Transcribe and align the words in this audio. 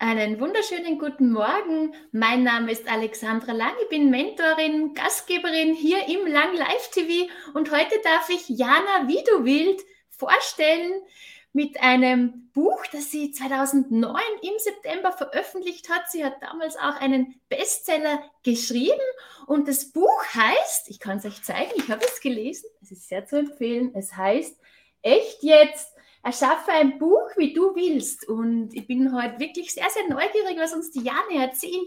Einen 0.00 0.38
wunderschönen 0.38 0.96
guten 0.96 1.32
Morgen. 1.32 1.92
Mein 2.12 2.44
Name 2.44 2.70
ist 2.70 2.88
Alexandra 2.88 3.50
Lang. 3.50 3.72
Ich 3.82 3.88
bin 3.88 4.10
Mentorin, 4.10 4.94
Gastgeberin 4.94 5.74
hier 5.74 6.06
im 6.06 6.24
Lang 6.24 6.54
Live 6.54 6.90
TV 6.92 7.28
und 7.52 7.72
heute 7.72 7.96
darf 8.04 8.28
ich 8.28 8.48
Jana 8.48 9.08
Widowild 9.08 9.82
vorstellen 10.08 11.02
mit 11.52 11.82
einem 11.82 12.48
Buch, 12.54 12.86
das 12.92 13.10
sie 13.10 13.32
2009 13.32 14.22
im 14.42 14.56
September 14.58 15.10
veröffentlicht 15.10 15.90
hat. 15.90 16.08
Sie 16.08 16.24
hat 16.24 16.40
damals 16.42 16.76
auch 16.76 17.00
einen 17.00 17.40
Bestseller 17.48 18.22
geschrieben 18.44 18.94
und 19.48 19.66
das 19.66 19.90
Buch 19.90 20.24
heißt, 20.32 20.90
ich 20.90 21.00
kann 21.00 21.18
es 21.18 21.24
euch 21.24 21.42
zeigen, 21.42 21.72
ich 21.74 21.90
habe 21.90 22.04
es 22.04 22.20
gelesen, 22.20 22.70
es 22.82 22.92
ist 22.92 23.08
sehr 23.08 23.26
zu 23.26 23.40
empfehlen, 23.40 23.90
es 23.96 24.16
heißt 24.16 24.60
Echt 25.02 25.42
jetzt? 25.42 25.94
Erschaffe 26.22 26.72
ein 26.72 26.98
Buch, 26.98 27.30
wie 27.36 27.52
du 27.52 27.74
willst. 27.74 28.28
Und 28.28 28.74
ich 28.74 28.86
bin 28.86 29.14
heute 29.14 29.38
wirklich 29.38 29.72
sehr, 29.72 29.88
sehr 29.90 30.08
neugierig, 30.08 30.58
was 30.58 30.74
uns 30.74 30.90
Diane 30.90 31.34
erzählen 31.34 31.86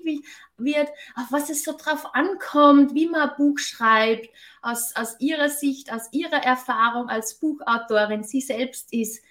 wird, 0.58 0.90
auf 1.16 1.32
was 1.32 1.50
es 1.50 1.64
so 1.64 1.74
drauf 1.78 2.14
ankommt, 2.14 2.94
wie 2.94 3.08
man 3.08 3.30
ein 3.30 3.36
Buch 3.38 3.60
schreibt, 3.60 4.30
aus, 4.62 4.96
aus 4.96 5.16
ihrer 5.20 5.50
Sicht, 5.50 5.92
aus 5.92 6.08
ihrer 6.12 6.44
Erfahrung 6.44 7.10
als 7.10 7.40
Buchautorin. 7.40 8.24
Sie 8.24 8.42
selbst 8.42 8.94
ist, 8.94 9.24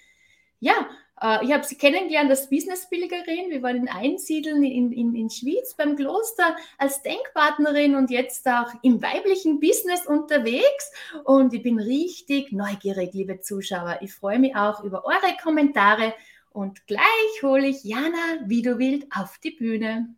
ja, 0.59 0.87
äh, 1.21 1.45
ich 1.45 1.51
habe 1.51 1.63
sie 1.63 1.75
kennengelernt 1.77 2.29
als 2.29 2.49
Business-Pilgerin. 2.49 3.49
Wir 3.49 3.61
waren 3.61 3.77
in 3.77 3.89
Einsiedeln 3.89 4.63
in, 4.63 4.91
in, 4.91 5.15
in 5.15 5.29
Schwyz 5.29 5.75
beim 5.75 5.95
Kloster 5.95 6.55
als 6.77 7.01
Denkpartnerin 7.03 7.95
und 7.95 8.09
jetzt 8.09 8.47
auch 8.47 8.73
im 8.81 9.01
weiblichen 9.01 9.59
Business 9.59 10.05
unterwegs. 10.07 10.91
Und 11.23 11.53
ich 11.53 11.63
bin 11.63 11.79
richtig 11.79 12.51
neugierig, 12.51 13.13
liebe 13.13 13.39
Zuschauer. 13.39 13.99
Ich 14.01 14.13
freue 14.13 14.39
mich 14.39 14.55
auch 14.55 14.83
über 14.83 15.05
eure 15.05 15.37
Kommentare. 15.41 16.13
Und 16.49 16.85
gleich 16.87 17.43
hole 17.43 17.67
ich 17.67 17.83
Jana 17.83 18.39
willst 18.45 19.07
auf 19.15 19.37
die 19.37 19.51
Bühne. 19.51 20.13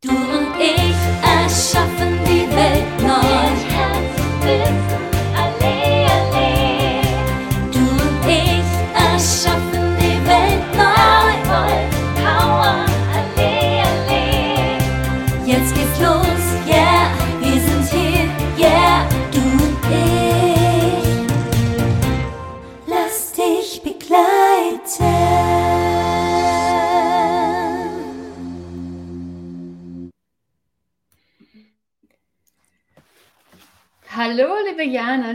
Du 0.00 0.10
und 0.10 0.56
ich 0.58 0.96
erschaffen 1.22 2.18
die 2.24 2.48
Welt 2.50 3.02
neu. 3.02 3.31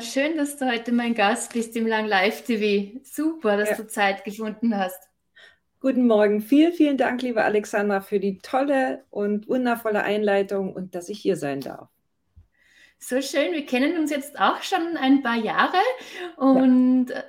Schön, 0.08 0.38
dass 0.38 0.58
du 0.58 0.66
heute 0.66 0.92
mein 0.92 1.14
Gast 1.14 1.54
bist 1.54 1.76
im 1.76 1.86
Lang 1.86 2.06
Live 2.06 2.44
TV. 2.44 3.00
Super, 3.04 3.58
dass 3.58 3.72
ja. 3.72 3.76
du 3.76 3.88
Zeit 3.88 4.24
gefunden 4.24 4.76
hast. 4.78 5.00
Guten 5.82 6.08
Morgen, 6.08 6.42
vielen, 6.42 6.74
vielen 6.74 6.98
Dank, 6.98 7.22
liebe 7.22 7.44
Alexandra, 7.44 8.02
für 8.02 8.20
die 8.20 8.40
tolle 8.40 9.04
und 9.10 9.48
wundervolle 9.48 10.04
Einleitung 10.04 10.74
und 10.74 10.96
dass 10.96 11.10
ich 11.10 11.20
hier 11.20 11.36
sein 11.36 11.62
darf. 11.62 11.90
So 13.00 13.22
schön, 13.22 13.52
wir 13.52 13.66
kennen 13.66 13.98
uns 13.98 14.10
jetzt 14.10 14.40
auch 14.40 14.64
schon 14.64 14.98
ein 14.98 15.22
paar 15.22 15.36
Jahre 15.36 15.78
und 16.38 17.10
ja. 17.10 17.24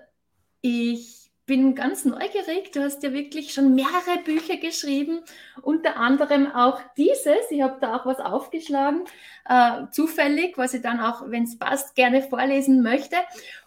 ich 0.62 1.18
bin 1.48 1.74
ganz 1.74 2.04
neugierig. 2.04 2.72
Du 2.72 2.82
hast 2.82 3.02
ja 3.02 3.12
wirklich 3.12 3.52
schon 3.52 3.74
mehrere 3.74 4.22
Bücher 4.24 4.58
geschrieben, 4.58 5.20
unter 5.62 5.96
anderem 5.96 6.46
auch 6.52 6.80
dieses. 6.96 7.50
Ich 7.50 7.62
habe 7.62 7.78
da 7.80 7.96
auch 7.96 8.06
was 8.06 8.20
aufgeschlagen, 8.20 9.04
äh, 9.48 9.86
zufällig, 9.90 10.58
was 10.58 10.74
ich 10.74 10.82
dann 10.82 11.00
auch, 11.00 11.22
wenn 11.28 11.44
es 11.44 11.58
passt, 11.58 11.94
gerne 11.94 12.22
vorlesen 12.22 12.82
möchte. 12.82 13.16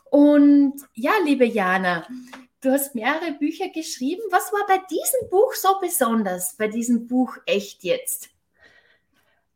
Und 0.10 0.76
ja, 0.94 1.12
liebe 1.24 1.46
Jana, 1.46 2.06
du 2.62 2.72
hast 2.72 2.96
mehrere 2.96 3.34
Bücher 3.34 3.70
geschrieben. 3.70 4.22
Was 4.30 4.52
war 4.54 4.66
bei 4.68 4.80
diesem 4.90 5.30
Buch 5.30 5.54
so 5.54 5.80
besonders, 5.82 6.56
bei 6.58 6.68
diesem 6.68 7.08
Buch 7.08 7.38
Echt 7.46 7.84
jetzt? 7.84 8.30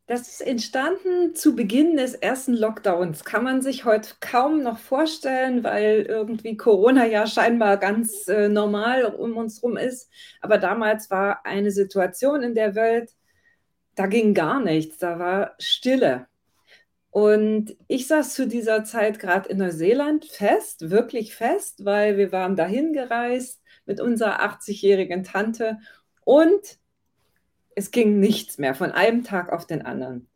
Das 0.07 0.21
ist 0.27 0.41
entstanden 0.41 1.33
zu 1.33 1.55
Beginn 1.55 1.97
des 1.97 2.13
ersten 2.13 2.53
Lockdowns. 2.53 3.23
Kann 3.23 3.43
man 3.43 3.63
sich 3.63 3.85
heute 3.85 4.11
kaum 4.19 4.61
noch 4.61 4.77
vorstellen, 4.77 5.63
weil 5.63 6.05
irgendwie 6.07 6.57
Corona 6.57 7.07
ja 7.07 7.25
scheinbar 7.25 7.77
ganz 7.77 8.27
äh, 8.27 8.47
normal 8.47 9.05
um 9.05 9.35
uns 9.35 9.63
herum 9.63 9.77
ist. 9.77 10.11
Aber 10.41 10.59
damals 10.59 11.09
war 11.09 11.43
eine 11.43 11.71
Situation 11.71 12.43
in 12.43 12.53
der 12.53 12.75
Welt, 12.75 13.09
da 13.95 14.07
ging 14.07 14.33
gar 14.33 14.59
nichts, 14.59 14.97
da 14.97 15.19
war 15.19 15.55
Stille. 15.57 16.27
Und 17.11 17.77
ich 17.87 18.07
saß 18.07 18.33
zu 18.33 18.45
dieser 18.45 18.83
Zeit 18.83 19.19
gerade 19.19 19.47
in 19.47 19.57
Neuseeland 19.57 20.25
fest, 20.25 20.89
wirklich 20.89 21.33
fest, 21.33 21.85
weil 21.85 22.17
wir 22.17 22.33
waren 22.33 22.57
dahin 22.57 22.91
gereist 22.91 23.61
mit 23.85 24.01
unserer 24.01 24.41
80-jährigen 24.41 25.23
Tante 25.23 25.79
und 26.25 26.77
es 27.75 27.91
ging 27.91 28.19
nichts 28.19 28.57
mehr 28.57 28.75
von 28.75 28.91
einem 28.91 29.23
Tag 29.23 29.51
auf 29.51 29.65
den 29.65 29.81
anderen. 29.81 30.27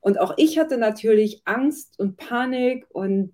Und 0.00 0.18
auch 0.20 0.34
ich 0.36 0.58
hatte 0.58 0.78
natürlich 0.78 1.42
Angst 1.46 1.98
und 1.98 2.16
Panik 2.16 2.86
und 2.90 3.32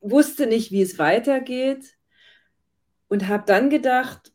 wusste 0.00 0.46
nicht, 0.46 0.70
wie 0.72 0.82
es 0.82 0.98
weitergeht 0.98 1.96
und 3.08 3.28
habe 3.28 3.44
dann 3.46 3.70
gedacht, 3.70 4.31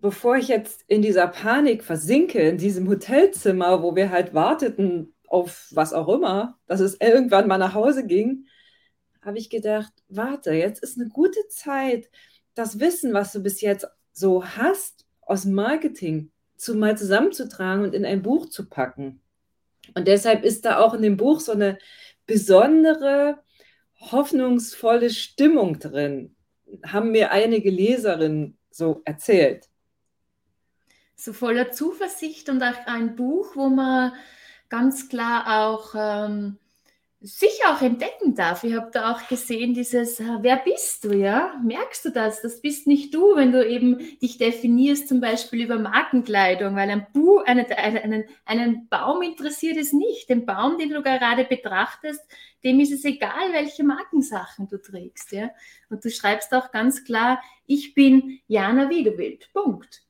bevor 0.00 0.36
ich 0.36 0.48
jetzt 0.48 0.84
in 0.88 1.02
dieser 1.02 1.28
Panik 1.28 1.84
versinke, 1.84 2.40
in 2.40 2.58
diesem 2.58 2.88
Hotelzimmer, 2.88 3.82
wo 3.82 3.94
wir 3.94 4.10
halt 4.10 4.34
warteten 4.34 5.14
auf 5.28 5.68
was 5.72 5.92
auch 5.92 6.08
immer, 6.08 6.58
dass 6.66 6.80
es 6.80 7.00
irgendwann 7.00 7.46
mal 7.46 7.58
nach 7.58 7.74
Hause 7.74 8.06
ging, 8.06 8.46
habe 9.22 9.38
ich 9.38 9.50
gedacht, 9.50 9.92
warte, 10.08 10.52
jetzt 10.52 10.82
ist 10.82 10.98
eine 10.98 11.08
gute 11.08 11.46
Zeit, 11.48 12.10
das 12.54 12.80
Wissen, 12.80 13.12
was 13.12 13.32
du 13.32 13.40
bis 13.40 13.60
jetzt 13.60 13.86
so 14.12 14.44
hast 14.44 15.06
aus 15.20 15.44
Marketing, 15.44 16.30
zu, 16.56 16.74
mal 16.74 16.98
zusammenzutragen 16.98 17.84
und 17.84 17.94
in 17.94 18.04
ein 18.04 18.22
Buch 18.22 18.48
zu 18.48 18.68
packen. 18.68 19.22
Und 19.94 20.08
deshalb 20.08 20.44
ist 20.44 20.64
da 20.64 20.78
auch 20.78 20.94
in 20.94 21.02
dem 21.02 21.16
Buch 21.16 21.40
so 21.40 21.52
eine 21.52 21.78
besondere, 22.26 23.38
hoffnungsvolle 23.94 25.10
Stimmung 25.10 25.78
drin, 25.78 26.34
haben 26.84 27.12
mir 27.12 27.32
einige 27.32 27.70
Leserinnen 27.70 28.58
so 28.70 29.02
erzählt. 29.04 29.69
So 31.20 31.34
voller 31.34 31.70
Zuversicht 31.70 32.48
und 32.48 32.62
auch 32.62 32.86
ein 32.86 33.14
Buch, 33.14 33.54
wo 33.54 33.68
man 33.68 34.14
ganz 34.70 35.10
klar 35.10 35.66
auch 35.68 35.94
ähm, 35.94 36.56
sich 37.20 37.60
auch 37.66 37.82
entdecken 37.82 38.34
darf. 38.34 38.64
Ich 38.64 38.74
habe 38.74 38.88
da 38.90 39.12
auch 39.12 39.28
gesehen, 39.28 39.74
dieses, 39.74 40.18
äh, 40.18 40.38
wer 40.40 40.56
bist 40.56 41.04
du, 41.04 41.12
ja? 41.14 41.60
Merkst 41.62 42.06
du 42.06 42.10
das? 42.10 42.40
Das 42.40 42.62
bist 42.62 42.86
nicht 42.86 43.12
du, 43.12 43.36
wenn 43.36 43.52
du 43.52 43.68
eben 43.68 43.98
dich 44.20 44.38
definierst, 44.38 45.08
zum 45.08 45.20
Beispiel 45.20 45.62
über 45.62 45.78
Markenkleidung, 45.78 46.74
weil 46.74 46.88
ein 46.88 47.06
Bu 47.12 47.40
einen, 47.40 47.66
einen, 47.70 48.24
einen 48.46 48.88
Baum 48.88 49.20
interessiert 49.20 49.76
es 49.76 49.92
nicht. 49.92 50.30
Den 50.30 50.46
Baum, 50.46 50.78
den 50.78 50.88
du 50.88 51.02
gerade 51.02 51.44
betrachtest, 51.44 52.22
dem 52.64 52.80
ist 52.80 52.92
es 52.92 53.04
egal, 53.04 53.52
welche 53.52 53.84
Markensachen 53.84 54.68
du 54.68 54.80
trägst, 54.80 55.32
ja? 55.32 55.50
Und 55.90 56.02
du 56.02 56.08
schreibst 56.10 56.54
auch 56.54 56.70
ganz 56.72 57.04
klar, 57.04 57.42
ich 57.66 57.92
bin 57.92 58.40
Jana 58.46 58.88
Wiedewild. 58.88 59.50
Punkt. 59.52 60.02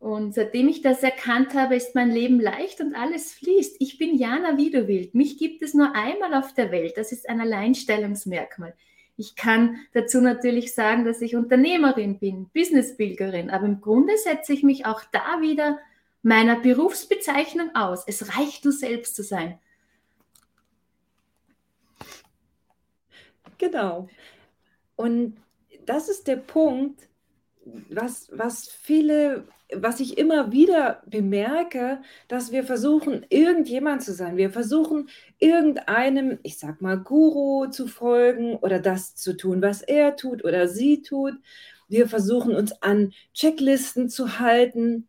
Und 0.00 0.34
seitdem 0.34 0.68
ich 0.68 0.80
das 0.80 1.02
erkannt 1.02 1.54
habe, 1.54 1.74
ist 1.74 1.94
mein 1.94 2.10
Leben 2.10 2.40
leicht 2.40 2.80
und 2.80 2.94
alles 2.94 3.32
fließt. 3.32 3.76
Ich 3.80 3.98
bin 3.98 4.16
Jana 4.16 4.56
Wiederwild. 4.56 5.14
Mich 5.14 5.38
gibt 5.38 5.60
es 5.62 5.74
nur 5.74 5.94
einmal 5.94 6.34
auf 6.34 6.54
der 6.54 6.70
Welt. 6.70 6.96
Das 6.96 7.10
ist 7.10 7.28
ein 7.28 7.40
Alleinstellungsmerkmal. 7.40 8.74
Ich 9.16 9.34
kann 9.34 9.80
dazu 9.92 10.20
natürlich 10.20 10.72
sagen, 10.72 11.04
dass 11.04 11.20
ich 11.20 11.34
Unternehmerin 11.34 12.20
bin, 12.20 12.48
Businessbilgerin, 12.54 13.50
aber 13.50 13.66
im 13.66 13.80
Grunde 13.80 14.16
setze 14.16 14.52
ich 14.52 14.62
mich 14.62 14.86
auch 14.86 15.02
da 15.10 15.40
wieder 15.40 15.80
meiner 16.22 16.60
Berufsbezeichnung 16.60 17.74
aus. 17.74 18.04
Es 18.06 18.38
reicht, 18.38 18.64
du 18.64 18.70
selbst 18.70 19.16
zu 19.16 19.24
sein. 19.24 19.58
Genau. 23.58 24.08
Und 24.94 25.36
das 25.84 26.08
ist 26.08 26.28
der 26.28 26.36
Punkt, 26.36 27.07
was, 27.90 28.28
was 28.32 28.68
viele 28.68 29.44
was 29.74 30.00
ich 30.00 30.16
immer 30.16 30.50
wieder 30.50 31.02
bemerke, 31.06 32.00
dass 32.26 32.52
wir 32.52 32.64
versuchen, 32.64 33.26
irgendjemand 33.28 34.02
zu 34.02 34.14
sein. 34.14 34.36
Wir 34.36 34.50
versuchen, 34.50 35.10
irgendeinem, 35.38 36.38
ich 36.42 36.58
sag 36.58 36.80
mal, 36.80 36.98
Guru 36.98 37.66
zu 37.66 37.86
folgen 37.86 38.56
oder 38.56 38.78
das 38.78 39.14
zu 39.14 39.36
tun, 39.36 39.60
was 39.60 39.82
er 39.82 40.16
tut 40.16 40.42
oder 40.44 40.68
sie 40.68 41.02
tut. 41.02 41.34
Wir 41.88 42.08
versuchen 42.08 42.54
uns 42.54 42.80
an 42.82 43.12
Checklisten 43.34 44.08
zu 44.08 44.38
halten. 44.38 45.06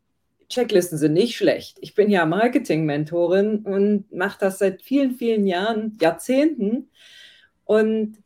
Checklisten 0.50 0.98
sind 0.98 1.14
nicht 1.14 1.38
schlecht. 1.38 1.78
Ich 1.80 1.96
bin 1.96 2.10
ja 2.10 2.26
Marketing-Mentorin 2.26 3.60
und 3.60 4.12
mache 4.12 4.40
das 4.42 4.60
seit 4.60 4.82
vielen, 4.82 5.16
vielen 5.16 5.48
Jahren, 5.48 5.98
Jahrzehnten. 6.02 6.90
Und 7.64 8.18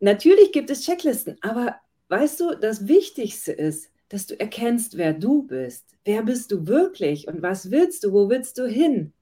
natürlich 0.00 0.52
gibt 0.52 0.70
es 0.70 0.82
Checklisten, 0.82 1.36
aber 1.42 1.76
weißt 2.08 2.40
du, 2.40 2.54
das 2.54 2.88
Wichtigste 2.88 3.52
ist, 3.52 3.90
dass 4.08 4.26
du 4.26 4.38
erkennst, 4.38 4.96
wer 4.96 5.12
du 5.12 5.42
bist. 5.42 5.84
Wer 6.04 6.22
bist 6.22 6.52
du 6.52 6.66
wirklich 6.66 7.26
und 7.26 7.42
was 7.42 7.70
willst 7.70 8.04
du? 8.04 8.12
Wo 8.12 8.28
willst 8.28 8.58
du 8.58 8.66
hin? 8.66 9.12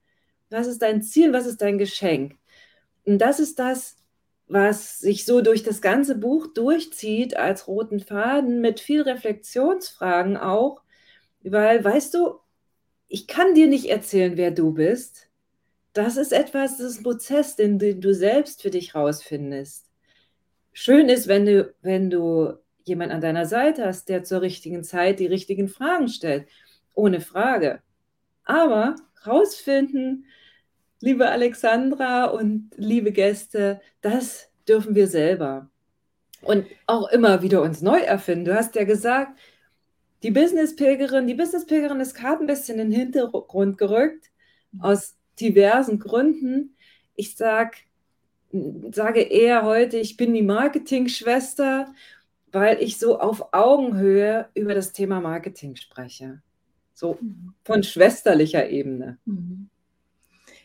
Was 0.50 0.66
ist 0.66 0.82
dein 0.82 1.02
Ziel? 1.02 1.32
Was 1.32 1.46
ist 1.46 1.62
dein 1.62 1.78
Geschenk? 1.78 2.36
Und 3.04 3.18
das 3.18 3.40
ist 3.40 3.58
das, 3.58 3.96
was 4.46 4.98
sich 4.98 5.24
so 5.24 5.40
durch 5.40 5.62
das 5.62 5.80
ganze 5.80 6.16
Buch 6.16 6.48
durchzieht 6.52 7.36
als 7.36 7.66
roten 7.66 8.00
Faden 8.00 8.60
mit 8.60 8.80
viel 8.80 9.02
Reflexionsfragen 9.02 10.36
auch, 10.36 10.82
weil, 11.42 11.82
weißt 11.82 12.14
du, 12.14 12.38
ich 13.08 13.26
kann 13.26 13.54
dir 13.54 13.68
nicht 13.68 13.86
erzählen, 13.86 14.36
wer 14.36 14.50
du 14.50 14.72
bist. 14.72 15.28
Das 15.92 16.16
ist 16.16 16.32
etwas, 16.32 16.78
das 16.78 16.92
ist 16.92 16.98
ein 16.98 17.04
Prozess, 17.04 17.56
den, 17.56 17.78
den 17.78 18.00
du 18.00 18.14
selbst 18.14 18.62
für 18.62 18.70
dich 18.70 18.94
rausfindest. 18.94 19.86
Schön 20.72 21.08
ist, 21.08 21.28
wenn 21.28 21.46
du, 21.46 21.74
wenn 21.82 22.10
du 22.10 22.58
jemand 22.84 23.12
an 23.12 23.20
deiner 23.20 23.46
Seite 23.46 23.86
hast, 23.86 24.08
der 24.08 24.24
zur 24.24 24.42
richtigen 24.42 24.84
Zeit 24.84 25.18
die 25.18 25.26
richtigen 25.26 25.68
Fragen 25.68 26.08
stellt. 26.08 26.46
Ohne 26.94 27.20
Frage. 27.20 27.80
Aber 28.44 28.94
rausfinden, 29.26 30.26
liebe 31.00 31.28
Alexandra 31.28 32.26
und 32.26 32.70
liebe 32.76 33.12
Gäste, 33.12 33.80
das 34.00 34.48
dürfen 34.68 34.94
wir 34.94 35.08
selber. 35.08 35.70
Und 36.42 36.66
auch 36.86 37.08
immer 37.10 37.42
wieder 37.42 37.62
uns 37.62 37.80
neu 37.80 37.98
erfinden. 37.98 38.44
Du 38.44 38.54
hast 38.54 38.74
ja 38.74 38.84
gesagt, 38.84 39.38
die 40.22 40.30
Business-Pilgerin, 40.30 41.26
die 41.26 41.34
Business-Pilgerin 41.34 42.00
ist 42.00 42.14
gerade 42.14 42.40
ein 42.42 42.46
bisschen 42.46 42.78
in 42.78 42.90
den 42.90 42.98
Hintergrund 42.98 43.78
gerückt, 43.78 44.30
aus 44.78 45.16
diversen 45.40 45.98
Gründen. 45.98 46.76
Ich 47.14 47.36
sag, 47.36 47.76
sage 48.92 49.20
eher 49.20 49.64
heute, 49.64 49.98
ich 49.98 50.16
bin 50.16 50.32
die 50.32 50.42
Marketing-Schwester, 50.42 51.92
weil 52.54 52.82
ich 52.82 52.98
so 52.98 53.18
auf 53.18 53.52
Augenhöhe 53.52 54.48
über 54.54 54.74
das 54.74 54.92
Thema 54.92 55.20
Marketing 55.20 55.76
spreche. 55.76 56.40
So 56.94 57.18
mhm. 57.20 57.54
von 57.64 57.82
schwesterlicher 57.82 58.68
Ebene. 58.68 59.18
Mhm. 59.24 59.68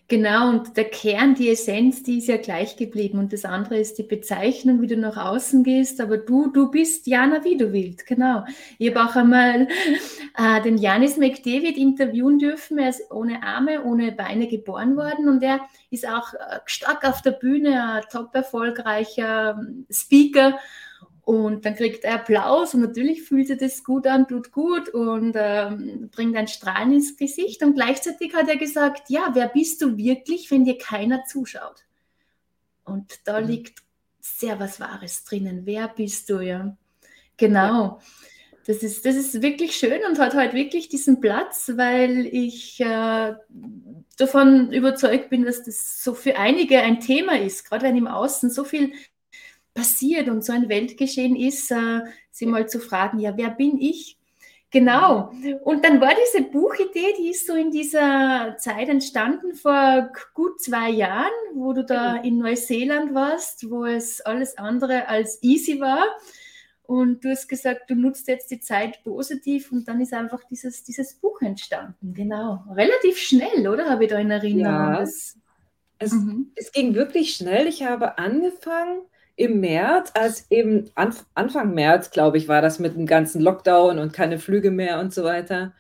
Genau, 0.09 0.49
und 0.49 0.75
der 0.75 0.85
Kern, 0.85 1.35
die 1.35 1.49
Essenz, 1.49 2.01
die 2.01 2.17
ist 2.17 2.27
ja 2.27 2.37
gleich 2.37 2.75
geblieben. 2.75 3.19
Und 3.19 3.31
das 3.31 3.45
andere 3.45 3.77
ist 3.77 3.99
die 3.99 4.03
Bezeichnung, 4.03 4.81
wie 4.81 4.87
du 4.87 4.97
nach 4.97 5.17
außen 5.17 5.63
gehst. 5.63 6.01
Aber 6.01 6.17
du, 6.17 6.47
du 6.51 6.71
bist 6.71 7.05
Jana 7.05 7.43
wie 7.43 7.57
du 7.57 7.71
willst, 7.71 8.07
genau. 8.07 8.43
Ich 8.79 8.89
habe 8.89 9.07
auch 9.07 9.15
einmal 9.15 9.67
äh, 10.35 10.61
den 10.63 10.79
Janis 10.79 11.17
McDavid 11.17 11.77
interviewen 11.77 12.39
dürfen. 12.39 12.79
Er 12.79 12.89
ist 12.89 13.11
ohne 13.11 13.43
Arme, 13.43 13.83
ohne 13.83 14.11
Beine 14.11 14.47
geboren 14.47 14.97
worden. 14.97 15.29
Und 15.29 15.43
er 15.43 15.59
ist 15.91 16.07
auch 16.07 16.33
äh, 16.33 16.59
stark 16.65 17.07
auf 17.07 17.21
der 17.21 17.31
Bühne, 17.31 17.93
ein 17.93 18.03
top 18.11 18.33
erfolgreicher 18.33 19.59
ähm, 19.59 19.85
Speaker. 19.91 20.57
Und 21.23 21.65
dann 21.65 21.75
kriegt 21.75 22.03
er 22.03 22.15
Applaus 22.15 22.73
und 22.73 22.81
natürlich 22.81 23.23
fühlt 23.23 23.49
er 23.49 23.57
das 23.57 23.83
gut 23.83 24.07
an, 24.07 24.27
tut 24.27 24.51
gut 24.51 24.89
und 24.89 25.33
ähm, 25.35 26.09
bringt 26.11 26.35
ein 26.35 26.47
Strahlen 26.47 26.93
ins 26.93 27.17
Gesicht. 27.17 27.61
Und 27.63 27.75
gleichzeitig 27.75 28.33
hat 28.33 28.49
er 28.49 28.57
gesagt, 28.57 29.09
ja, 29.09 29.29
wer 29.33 29.47
bist 29.47 29.81
du 29.81 29.97
wirklich, 29.97 30.49
wenn 30.49 30.65
dir 30.65 30.77
keiner 30.77 31.25
zuschaut? 31.25 31.85
Und 32.83 33.19
da 33.25 33.41
mhm. 33.41 33.47
liegt 33.47 33.83
sehr 34.19 34.59
was 34.59 34.79
Wahres 34.79 35.23
drinnen. 35.23 35.65
Wer 35.65 35.87
bist 35.87 36.29
du, 36.29 36.39
ja? 36.39 36.75
Genau. 37.37 37.99
Das 38.65 38.83
ist, 38.83 39.05
das 39.05 39.15
ist 39.15 39.41
wirklich 39.41 39.75
schön 39.75 40.01
und 40.07 40.19
hat 40.19 40.35
halt 40.35 40.53
wirklich 40.53 40.89
diesen 40.89 41.21
Platz, 41.21 41.71
weil 41.75 42.27
ich 42.27 42.79
äh, 42.81 43.33
davon 44.17 44.71
überzeugt 44.71 45.29
bin, 45.29 45.43
dass 45.43 45.63
das 45.63 46.03
so 46.03 46.13
für 46.13 46.37
einige 46.37 46.79
ein 46.79 46.99
Thema 46.99 47.39
ist, 47.39 47.65
gerade 47.65 47.85
wenn 47.85 47.97
im 47.97 48.07
Außen 48.07 48.51
so 48.51 48.63
viel 48.63 48.93
passiert 49.79 50.27
und 50.27 50.43
so 50.43 50.51
ein 50.51 50.67
Weltgeschehen 50.67 51.35
ist, 51.35 51.71
äh, 51.71 52.01
sie 52.31 52.45
mal 52.45 52.67
zu 52.67 52.79
fragen, 52.79 53.19
ja, 53.19 53.35
wer 53.37 53.49
bin 53.49 53.79
ich? 53.79 54.17
Genau. 54.71 55.31
Und 55.63 55.83
dann 55.83 55.99
war 55.99 56.11
diese 56.27 56.43
Buchidee, 56.43 57.15
die 57.17 57.29
ist 57.29 57.47
so 57.47 57.55
in 57.55 57.71
dieser 57.71 58.55
Zeit 58.59 58.87
entstanden 58.87 59.55
vor 59.55 60.11
gut 60.35 60.61
zwei 60.61 60.89
Jahren, 60.91 61.31
wo 61.55 61.73
du 61.73 61.83
da 61.83 62.17
genau. 62.17 62.23
in 62.23 62.37
Neuseeland 62.37 63.15
warst, 63.15 63.67
wo 63.69 63.85
es 63.85 64.21
alles 64.21 64.57
andere 64.57 65.07
als 65.07 65.41
easy 65.41 65.79
war. 65.79 66.05
Und 66.83 67.23
du 67.23 67.29
hast 67.29 67.47
gesagt, 67.47 67.89
du 67.89 67.95
nutzt 67.95 68.27
jetzt 68.27 68.51
die 68.51 68.59
Zeit 68.59 69.03
positiv 69.03 69.71
und 69.71 69.87
dann 69.87 70.01
ist 70.01 70.13
einfach 70.13 70.43
dieses, 70.51 70.83
dieses 70.83 71.15
Buch 71.15 71.41
entstanden. 71.41 72.13
Genau. 72.13 72.63
Relativ 72.71 73.17
schnell, 73.17 73.67
oder? 73.67 73.89
Habe 73.89 74.03
ich 74.03 74.09
da 74.11 74.19
in 74.19 74.29
Erinnerung. 74.29 74.73
Ja, 74.73 75.01
es, 75.01 75.35
mhm. 75.99 76.51
es 76.55 76.71
ging 76.71 76.93
wirklich 76.93 77.33
schnell. 77.33 77.67
Ich 77.67 77.83
habe 77.83 78.17
angefangen 78.17 79.01
im 79.39 79.61
März, 79.61 80.11
als 80.15 80.51
eben 80.51 80.91
Anf 80.95 81.25
Anfang 81.33 81.73
März, 81.73 82.11
glaube 82.11 82.37
ich, 82.37 82.49
war 82.49 82.61
das 82.61 82.77
mit 82.77 82.95
dem 82.95 83.05
ganzen 83.05 83.41
Lockdown 83.41 83.97
und 83.97 84.11
keine 84.11 84.37
Flüge 84.37 84.69
mehr 84.69 84.99
und 84.99 85.13
so 85.13 85.23
weiter. 85.23 85.73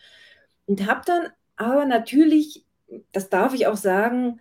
Und 0.65 0.87
habe 0.87 1.01
dann 1.05 1.27
aber 1.57 1.85
natürlich, 1.85 2.65
das 3.11 3.29
darf 3.29 3.53
ich 3.53 3.67
auch 3.67 3.75
sagen, 3.75 4.39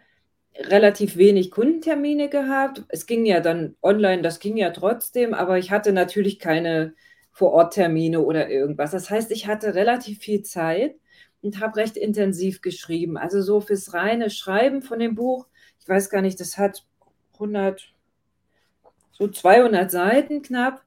relativ 0.57 1.17
wenig 1.17 1.51
Kundentermine 1.51 2.29
gehabt. 2.29 2.85
Es 2.89 3.07
ging 3.07 3.27
ja 3.27 3.41
dann 3.41 3.75
online, 3.83 4.23
das 4.23 4.39
ging 4.39 4.57
ja 4.57 4.71
trotzdem, 4.71 5.35
aber 5.35 5.59
ich 5.59 5.73
hatte 5.73 5.93
natürlich 5.93 6.39
keine 6.39 6.95
Vororttermine 7.33 8.21
oder 8.21 8.49
irgendwas. 8.49 8.93
Das 8.93 9.11
heißt, 9.11 9.33
ich 9.33 9.49
hatte 9.49 9.75
relativ 9.75 10.21
viel 10.21 10.43
Zeit 10.43 10.95
und 11.43 11.59
habe 11.59 11.77
recht 11.77 11.97
intensiv 11.97 12.61
geschrieben. 12.63 13.17
Also 13.17 13.43
so 13.43 13.61
fürs 13.61 13.95
reine 13.95 14.31
Schreiben 14.31 14.81
von 14.81 15.01
dem 15.01 15.17
Buch, 15.17 15.49
ich 15.81 15.89
weiß 15.89 16.09
gar 16.09 16.23
nicht, 16.23 16.39
das 16.39 16.57
hat 16.57 16.85
100, 17.35 17.95
so 19.19 19.29
200 19.29 19.91
Seiten 19.91 20.43
knapp, 20.43 20.83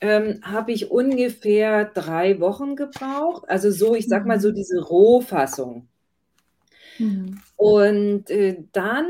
ähm, 0.00 0.40
habe 0.42 0.72
ich 0.72 0.90
ungefähr 0.90 1.86
drei 1.86 2.40
Wochen 2.40 2.76
gebraucht. 2.76 3.44
Also 3.48 3.70
so, 3.70 3.94
ich 3.94 4.06
sag 4.06 4.26
mal 4.26 4.40
so 4.40 4.50
mhm. 4.50 4.54
diese 4.54 4.80
Rohfassung. 4.82 5.88
Mhm. 6.98 7.40
Und 7.56 8.30
äh, 8.30 8.58
dann 8.72 9.06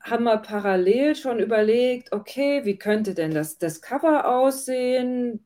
haben 0.00 0.24
wir 0.24 0.38
parallel 0.38 1.16
schon 1.16 1.40
überlegt, 1.40 2.12
okay, 2.12 2.64
wie 2.64 2.76
könnte 2.76 3.14
denn 3.14 3.32
das, 3.32 3.58
das 3.58 3.82
Cover 3.82 4.28
aussehen? 4.36 5.42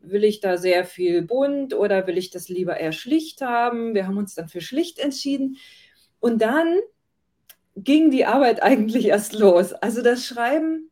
Will 0.00 0.24
ich 0.24 0.40
da 0.40 0.56
sehr 0.56 0.84
viel 0.84 1.22
bunt 1.22 1.74
oder 1.74 2.06
will 2.06 2.18
ich 2.18 2.30
das 2.30 2.48
lieber 2.48 2.78
eher 2.78 2.92
schlicht 2.92 3.40
haben? 3.42 3.94
Wir 3.94 4.06
haben 4.06 4.18
uns 4.18 4.34
dann 4.34 4.48
für 4.48 4.60
schlicht 4.60 4.98
entschieden. 4.98 5.56
Und 6.18 6.42
dann 6.42 6.78
ging 7.76 8.10
die 8.10 8.24
Arbeit 8.24 8.62
eigentlich 8.62 9.06
erst 9.06 9.34
los. 9.34 9.72
Also 9.72 10.02
das 10.02 10.24
Schreiben 10.24 10.90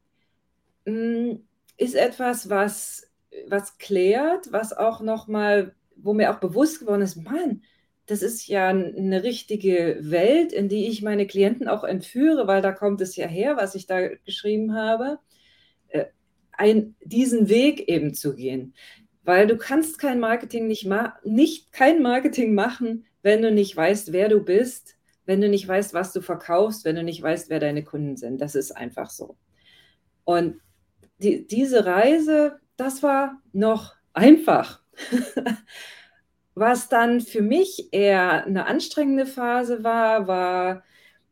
ist 1.76 1.94
etwas, 1.94 2.50
was, 2.50 3.10
was 3.48 3.78
klärt, 3.78 4.52
was 4.52 4.72
auch 4.72 5.00
nochmal, 5.00 5.74
wo 5.96 6.12
mir 6.12 6.32
auch 6.32 6.40
bewusst 6.40 6.80
geworden 6.80 7.02
ist, 7.02 7.16
Mann, 7.16 7.62
das 8.06 8.22
ist 8.22 8.48
ja 8.48 8.68
eine 8.68 9.22
richtige 9.22 9.98
Welt, 10.00 10.52
in 10.52 10.68
die 10.68 10.88
ich 10.88 11.00
meine 11.00 11.26
Klienten 11.26 11.68
auch 11.68 11.84
entführe, 11.84 12.48
weil 12.48 12.60
da 12.60 12.72
kommt 12.72 13.00
es 13.00 13.14
ja 13.14 13.26
her, 13.26 13.56
was 13.56 13.76
ich 13.76 13.86
da 13.86 14.08
geschrieben 14.08 14.74
habe, 14.74 15.20
äh, 15.88 16.06
ein, 16.52 16.96
diesen 17.04 17.48
Weg 17.48 17.88
eben 17.88 18.12
zu 18.14 18.34
gehen. 18.34 18.74
Weil 19.22 19.46
du 19.46 19.56
kannst 19.56 19.98
kein 19.98 20.18
Marketing 20.18 20.66
nicht, 20.66 20.86
ma 20.86 21.14
nicht 21.24 21.72
kein 21.72 22.02
Marketing 22.02 22.54
machen, 22.54 23.06
wenn 23.22 23.42
du 23.42 23.52
nicht 23.52 23.76
weißt, 23.76 24.12
wer 24.12 24.28
du 24.28 24.40
bist, 24.40 24.96
wenn 25.24 25.40
du 25.40 25.48
nicht 25.48 25.68
weißt, 25.68 25.94
was 25.94 26.12
du 26.12 26.20
verkaufst, 26.20 26.84
wenn 26.84 26.96
du 26.96 27.04
nicht 27.04 27.22
weißt, 27.22 27.48
wer 27.48 27.60
deine 27.60 27.84
Kunden 27.84 28.16
sind. 28.16 28.40
Das 28.40 28.56
ist 28.56 28.72
einfach 28.72 29.10
so. 29.10 29.36
Und 30.24 30.60
die, 31.22 31.46
diese 31.46 31.86
Reise, 31.86 32.60
das 32.76 33.02
war 33.02 33.40
noch 33.52 33.94
einfach. 34.12 34.80
Was 36.54 36.88
dann 36.88 37.20
für 37.20 37.42
mich 37.42 37.88
eher 37.92 38.44
eine 38.44 38.66
anstrengende 38.66 39.26
Phase 39.26 39.84
war, 39.84 40.26
war 40.26 40.82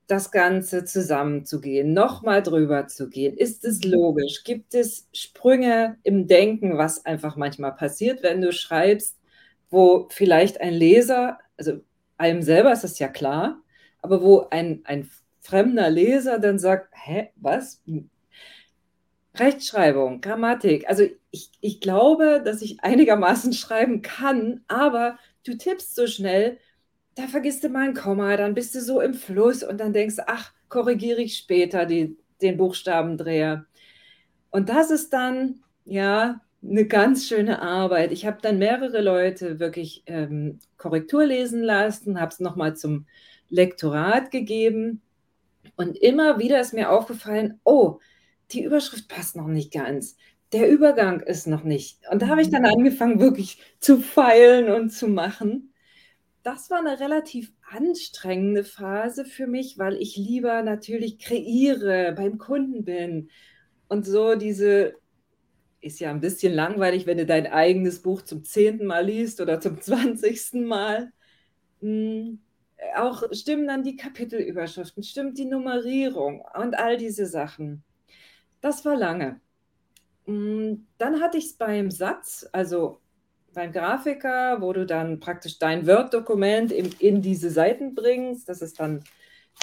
das 0.07 0.31
Ganze 0.31 0.85
zusammenzugehen, 0.87 1.93
nochmal 1.93 2.43
drüber 2.43 2.87
zu 2.87 3.11
gehen. 3.11 3.37
Ist 3.37 3.65
es 3.65 3.85
logisch? 3.85 4.43
Gibt 4.43 4.75
es 4.75 5.07
Sprünge 5.13 5.99
im 6.03 6.27
Denken, 6.27 6.79
was 6.79 7.05
einfach 7.05 7.37
manchmal 7.37 7.75
passiert, 7.75 8.23
wenn 8.23 8.41
du 8.41 8.51
schreibst, 8.53 9.19
wo 9.71 10.09
vielleicht 10.11 10.61
ein 10.63 10.73
Leser, 10.73 11.39
also 11.59 11.81
einem 12.17 12.43
selber 12.43 12.73
ist 12.73 12.85
das 12.85 12.99
ja 12.99 13.09
klar, 13.09 13.61
aber 14.01 14.23
wo 14.23 14.47
ein, 14.51 14.81
ein 14.85 15.11
fremder 15.41 15.91
Leser 15.91 16.39
dann 16.39 16.59
sagt, 16.59 16.89
hä, 16.95 17.29
was? 17.37 17.83
Rechtschreibung, 19.41 20.21
Grammatik. 20.21 20.89
Also 20.89 21.05
ich, 21.31 21.51
ich 21.61 21.81
glaube, 21.81 22.43
dass 22.45 22.63
ich 22.63 22.83
einigermaßen 22.83 23.53
schreiben 23.53 24.03
kann, 24.03 24.63
aber 24.69 25.19
du 25.45 25.57
tippst 25.57 25.95
so 25.95 26.07
schnell, 26.07 26.59
da 27.15 27.27
vergisst 27.27 27.65
du 27.65 27.69
mal 27.69 27.89
ein 27.89 27.95
Komma, 27.95 28.37
dann 28.37 28.55
bist 28.55 28.75
du 28.75 28.81
so 28.81 29.01
im 29.01 29.15
Fluss 29.15 29.63
und 29.63 29.79
dann 29.79 29.93
denkst, 29.93 30.17
ach, 30.27 30.53
korrigiere 30.69 31.21
ich 31.21 31.37
später 31.37 31.87
die, 31.87 32.17
den 32.41 32.57
Buchstabendreher. 32.57 33.67
Und 34.51 34.69
das 34.69 34.91
ist 34.91 35.13
dann, 35.13 35.63
ja, 35.85 36.41
eine 36.63 36.87
ganz 36.87 37.29
schöne 37.29 37.63
Arbeit. 37.63 38.13
Ich 38.13 38.27
habe 38.27 38.39
dann 38.43 38.59
mehrere 38.59 39.01
Leute 39.01 39.61
wirklich 39.61 40.03
ähm, 40.07 40.59
Korrektur 40.77 41.25
lesen 41.25 41.63
lassen, 41.63 42.21
habe 42.21 42.33
es 42.33 42.41
nochmal 42.41 42.77
zum 42.77 43.07
Lektorat 43.49 44.31
gegeben. 44.31 45.03
Und 45.77 45.97
immer 45.97 46.39
wieder 46.39 46.61
ist 46.61 46.75
mir 46.75 46.91
aufgefallen, 46.91 47.61
oh, 47.65 48.01
die 48.53 48.63
Überschrift 48.65 49.09
passt 49.09 49.37
noch 49.37 49.47
nicht 49.47 49.73
ganz. 49.73 50.17
der 50.53 50.71
Übergang 50.71 51.21
ist 51.21 51.47
noch 51.47 51.63
nicht. 51.63 52.01
Und 52.11 52.23
da 52.23 52.29
habe 52.29 52.43
ich 52.43 52.51
dann 52.51 52.63
mhm. 52.63 52.69
angefangen, 52.69 53.21
wirklich 53.21 53.61
zu 53.81 53.99
feilen 53.99 54.71
und 54.71 54.91
zu 54.91 55.09
machen. 55.09 55.75
Das 56.43 56.71
war 56.71 56.79
eine 56.79 57.01
relativ 57.01 57.53
anstrengende 57.71 58.65
Phase 58.65 59.25
für 59.25 59.47
mich, 59.47 59.79
weil 59.79 59.97
ich 59.97 60.17
lieber 60.17 60.63
natürlich 60.63 61.19
kreiere, 61.19 62.15
beim 62.17 62.39
Kunden 62.39 62.85
bin. 62.85 63.31
Und 63.89 64.07
so 64.07 64.35
diese, 64.37 64.95
ist 65.81 66.01
ja 66.01 66.11
ein 66.11 66.21
bisschen 66.21 66.55
langweilig, 66.55 67.07
wenn 67.07 67.19
du 67.19 67.27
dein 67.27 67.47
eigenes 67.47 68.01
Buch 68.03 68.23
zum 68.23 68.45
zehnten 68.45 68.87
Mal 68.87 69.05
liest 69.07 69.41
oder 69.41 69.61
zum 69.61 69.81
zwanzigsten 69.81 70.65
Mal. 70.65 71.13
Hm, 71.81 72.41
auch 72.97 73.23
stimmen 73.33 73.67
dann 73.67 73.83
die 73.83 73.97
Kapitelüberschriften, 73.97 75.03
stimmt 75.03 75.39
die 75.39 75.45
Nummerierung 75.47 76.43
und 76.57 76.79
all 76.79 76.97
diese 76.97 77.27
Sachen. 77.27 77.85
Das 78.61 78.85
war 78.85 78.97
lange. 78.97 79.41
Hm, 80.27 80.87
dann 80.99 81.21
hatte 81.21 81.39
ich 81.39 81.47
es 81.47 81.53
beim 81.55 81.91
Satz, 81.91 82.49
also 82.53 83.01
beim 83.55 83.73
Grafiker, 83.73 84.61
wo 84.61 84.73
du 84.73 84.87
dann 84.87 85.21
praktisch 85.21 85.59
dein 85.59 85.87
Word-Dokument 85.87 86.71
in, 86.71 86.93
in, 86.99 87.23
diese 87.23 87.51
Seiten 87.51 87.95
bringst, 87.95 88.49
dass 88.49 88.63
es 88.63 88.75
dann 88.75 89.03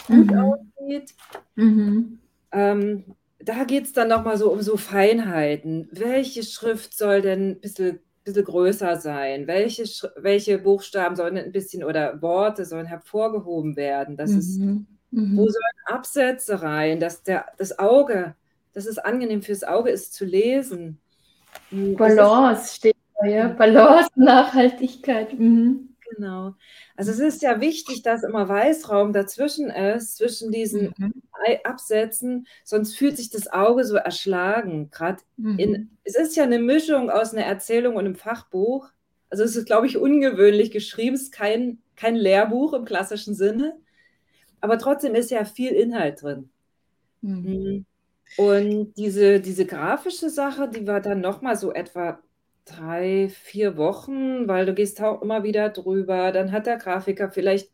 gut 0.07 0.31
mhm. 0.31 0.37
aussieht. 0.37 1.13
Mhm. 1.55 2.19
Ähm, 2.51 3.03
da 3.39 3.63
geht 3.63 3.85
es 3.85 3.93
dann 3.93 4.09
nochmal 4.09 4.37
so 4.37 4.51
um 4.51 4.61
so 4.61 4.75
Feinheiten. 4.75 5.87
Welche 5.91 6.43
Schrift 6.43 6.97
soll 6.97 7.21
denn 7.21 7.51
ein 7.51 7.59
bisschen, 7.61 7.99
bisschen 8.23 8.43
größer 8.43 8.97
sein? 8.97 9.47
Welche, 9.47 9.83
welche 10.17 10.57
Buchstaben 10.57 11.15
sollen 11.15 11.37
ein 11.37 11.51
bisschen 11.51 11.83
oder 11.83 12.21
Worte 12.21 12.65
sollen 12.65 12.87
hervorgehoben 12.87 13.75
werden? 13.75 14.17
Das 14.17 14.31
mhm. 14.31 14.39
ist, 14.39 14.59
wo 14.59 15.17
mhm. 15.19 15.35
sollen 15.37 15.85
Absätze 15.85 16.61
rein, 16.61 16.99
dass 16.99 17.23
der, 17.23 17.45
das 17.57 17.77
Auge 17.77 18.35
dass 18.75 18.85
es 18.85 18.99
angenehm 18.99 19.41
fürs 19.41 19.63
Auge 19.63 19.89
ist 19.89 20.13
zu 20.13 20.25
lesen. 20.25 20.99
Hm, 21.69 21.95
Balance 21.95 22.75
steht 22.75 22.97
da, 23.19 23.25
ja. 23.25 23.47
Balance, 23.47 24.09
Nachhaltigkeit. 24.15 25.39
Mhm. 25.39 25.95
Genau. 26.11 26.53
Also 26.95 27.11
es 27.11 27.19
ist 27.19 27.41
ja 27.41 27.61
wichtig, 27.61 28.03
dass 28.03 28.23
immer 28.23 28.47
Weißraum 28.47 29.11
dazwischen 29.11 29.69
ist, 29.69 30.17
zwischen 30.17 30.51
diesen 30.51 30.93
mhm. 30.97 31.13
Absätzen, 31.63 32.47
sonst 32.63 32.95
fühlt 32.95 33.17
sich 33.17 33.29
das 33.29 33.51
Auge 33.51 33.85
so 33.85 33.95
erschlagen. 33.95 34.91
Gerade 34.91 35.23
mhm. 35.37 35.89
es 36.03 36.15
ist 36.15 36.35
ja 36.35 36.43
eine 36.43 36.59
Mischung 36.59 37.09
aus 37.09 37.33
einer 37.33 37.45
Erzählung 37.45 37.95
und 37.95 38.05
einem 38.05 38.15
Fachbuch. 38.15 38.89
Also 39.29 39.43
es 39.43 39.55
ist, 39.55 39.65
glaube 39.65 39.87
ich, 39.87 39.97
ungewöhnlich 39.97 40.71
geschrieben, 40.71 41.15
es 41.15 41.23
ist 41.23 41.31
kein, 41.31 41.79
kein 41.95 42.15
Lehrbuch 42.15 42.73
im 42.73 42.85
klassischen 42.85 43.33
Sinne, 43.33 43.75
aber 44.61 44.77
trotzdem 44.77 45.15
ist 45.15 45.31
ja 45.31 45.45
viel 45.45 45.71
Inhalt 45.71 46.21
drin. 46.21 46.49
Mhm. 47.21 47.85
Und 48.37 48.93
diese, 48.95 49.39
diese 49.39 49.65
grafische 49.65 50.29
Sache, 50.29 50.69
die 50.69 50.85
war 50.87 51.01
dann 51.01 51.21
nochmal 51.21 51.55
so 51.55 51.73
etwa 51.73 52.19
drei, 52.65 53.29
vier 53.29 53.77
Wochen, 53.77 54.47
weil 54.47 54.65
du 54.65 54.73
gehst 54.73 55.01
auch 55.01 55.21
immer 55.21 55.43
wieder 55.43 55.69
drüber. 55.69 56.31
Dann 56.31 56.51
hat 56.51 56.65
der 56.65 56.77
Grafiker 56.77 57.31
vielleicht 57.31 57.71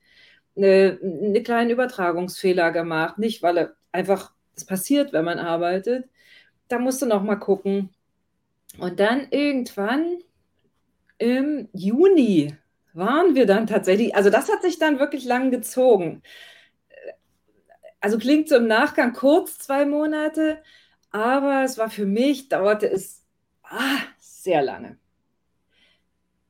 eine, 0.55 0.99
eine 1.01 1.41
kleinen 1.43 1.71
Übertragungsfehler 1.71 2.71
gemacht. 2.71 3.17
Nicht, 3.17 3.41
weil 3.41 3.57
er 3.57 3.75
einfach, 3.91 4.33
das 4.53 4.65
passiert, 4.65 5.13
wenn 5.13 5.25
man 5.25 5.39
arbeitet. 5.39 6.09
Da 6.67 6.79
musst 6.79 7.01
du 7.01 7.05
nochmal 7.07 7.39
gucken. 7.39 7.89
Und 8.77 8.99
dann 8.99 9.27
irgendwann 9.31 10.19
im 11.17 11.69
Juni 11.73 12.55
waren 12.93 13.35
wir 13.35 13.45
dann 13.45 13.67
tatsächlich, 13.67 14.15
also 14.15 14.29
das 14.29 14.49
hat 14.49 14.61
sich 14.61 14.79
dann 14.79 14.99
wirklich 14.99 15.25
lang 15.25 15.51
gezogen 15.51 16.21
also 18.01 18.17
klingt 18.17 18.49
so 18.49 18.57
im 18.57 18.67
Nachgang 18.67 19.13
kurz, 19.13 19.59
zwei 19.59 19.85
Monate, 19.85 20.61
aber 21.11 21.63
es 21.63 21.77
war 21.77 21.89
für 21.89 22.05
mich, 22.05 22.49
dauerte 22.49 22.91
es 22.91 23.23
ah, 23.63 23.99
sehr 24.17 24.61
lange. 24.61 24.97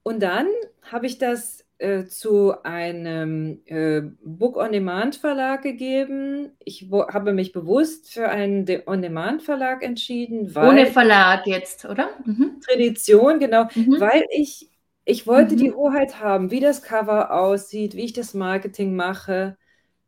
Und 0.03 0.23
dann 0.23 0.47
habe 0.91 1.05
ich 1.05 1.17
das 1.19 1.65
äh, 1.77 2.05
zu 2.05 2.53
einem 2.63 3.61
äh, 3.65 4.01
Book-on-Demand-Verlag 4.23 5.61
gegeben. 5.61 6.51
Ich 6.63 6.89
habe 6.91 7.33
mich 7.33 7.51
bewusst 7.51 8.13
für 8.13 8.29
einen 8.29 8.65
On-Demand-Verlag 8.85 9.83
entschieden. 9.83 10.51
Ohne 10.55 10.87
Verlag 10.87 11.45
jetzt, 11.47 11.85
oder? 11.85 12.09
Mhm. 12.25 12.61
Tradition, 12.65 13.39
genau, 13.39 13.65
mhm. 13.75 13.99
weil 13.99 14.25
ich, 14.29 14.69
ich 15.05 15.27
wollte 15.27 15.55
mhm. 15.55 15.57
die 15.57 15.73
Hoheit 15.73 16.19
haben, 16.19 16.51
wie 16.51 16.59
das 16.59 16.81
Cover 16.81 17.33
aussieht, 17.33 17.95
wie 17.95 18.05
ich 18.05 18.13
das 18.13 18.33
Marketing 18.33 18.95
mache. 18.95 19.57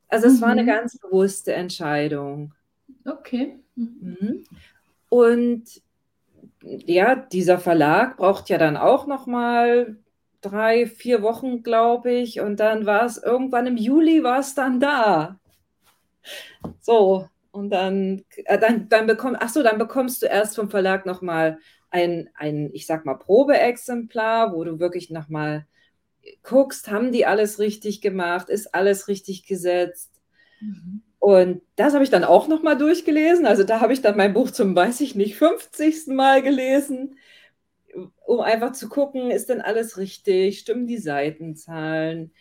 Also 0.07 0.27
es 0.27 0.37
mhm. 0.37 0.41
war 0.41 0.49
eine 0.49 0.63
mhm. 0.63 0.67
ganz 0.67 0.97
bewusste 0.97 1.53
Entscheidung. 1.53 2.53
Okay. 3.05 3.59
Mhm. 3.75 4.45
Und 5.09 5.63
ja, 6.61 7.15
dieser 7.15 7.59
Verlag 7.59 8.17
braucht 8.17 8.49
ja 8.49 8.57
dann 8.57 8.77
auch 8.77 9.05
noch 9.07 9.27
mal 9.27 9.97
drei, 10.41 10.85
vier 10.87 11.21
Wochen, 11.21 11.63
glaube 11.63 12.11
ich. 12.11 12.39
Und 12.39 12.59
dann 12.59 12.85
war 12.85 13.05
es 13.05 13.17
irgendwann 13.17 13.67
im 13.67 13.77
Juli 13.77 14.23
war 14.23 14.39
es 14.39 14.55
dann 14.55 14.79
da. 14.79 15.39
So, 16.79 17.27
und 17.51 17.69
dann, 17.69 18.23
äh, 18.45 18.57
dann, 18.57 18.89
dann, 18.89 19.07
bekomm, 19.07 19.37
ach 19.39 19.49
so, 19.49 19.63
dann 19.63 19.77
bekommst 19.77 20.21
du 20.21 20.27
erst 20.27 20.55
vom 20.55 20.69
Verlag 20.69 21.05
noch 21.05 21.21
mal 21.21 21.59
ein, 21.91 22.29
ein, 22.33 22.71
ich 22.73 22.87
sag 22.87 23.05
mal, 23.05 23.15
Probeexemplar, 23.15 24.53
wo 24.53 24.63
du 24.63 24.79
wirklich 24.79 25.09
noch 25.09 25.29
mal 25.29 25.67
guckst, 26.43 26.89
haben 26.89 27.11
die 27.11 27.25
alles 27.25 27.59
richtig 27.59 28.01
gemacht, 28.01 28.49
ist 28.49 28.73
alles 28.73 29.07
richtig 29.07 29.45
gesetzt. 29.45 30.11
Mhm. 30.59 31.01
Und 31.19 31.61
das 31.77 31.93
habe 31.93 32.03
ich 32.03 32.09
dann 32.09 32.25
auch 32.25 32.47
nochmal 32.47 32.77
durchgelesen. 32.77 33.45
Also 33.45 33.63
da 33.63 33.79
habe 33.79 33.93
ich 33.93 34.01
dann 34.01 34.17
mein 34.17 34.33
Buch 34.33 34.51
zum, 34.51 34.75
weiß 34.75 34.99
ich 35.01 35.15
nicht, 35.15 35.37
50. 35.37 36.07
Mal 36.07 36.41
gelesen, 36.41 37.17
um 38.25 38.41
einfach 38.41 38.73
zu 38.73 38.89
gucken, 38.89 39.31
ist 39.31 39.49
denn 39.49 39.61
alles 39.61 39.97
richtig, 39.97 40.59
stimmen 40.59 40.87
die 40.87 40.97
Seitenzahlen. 40.97 42.33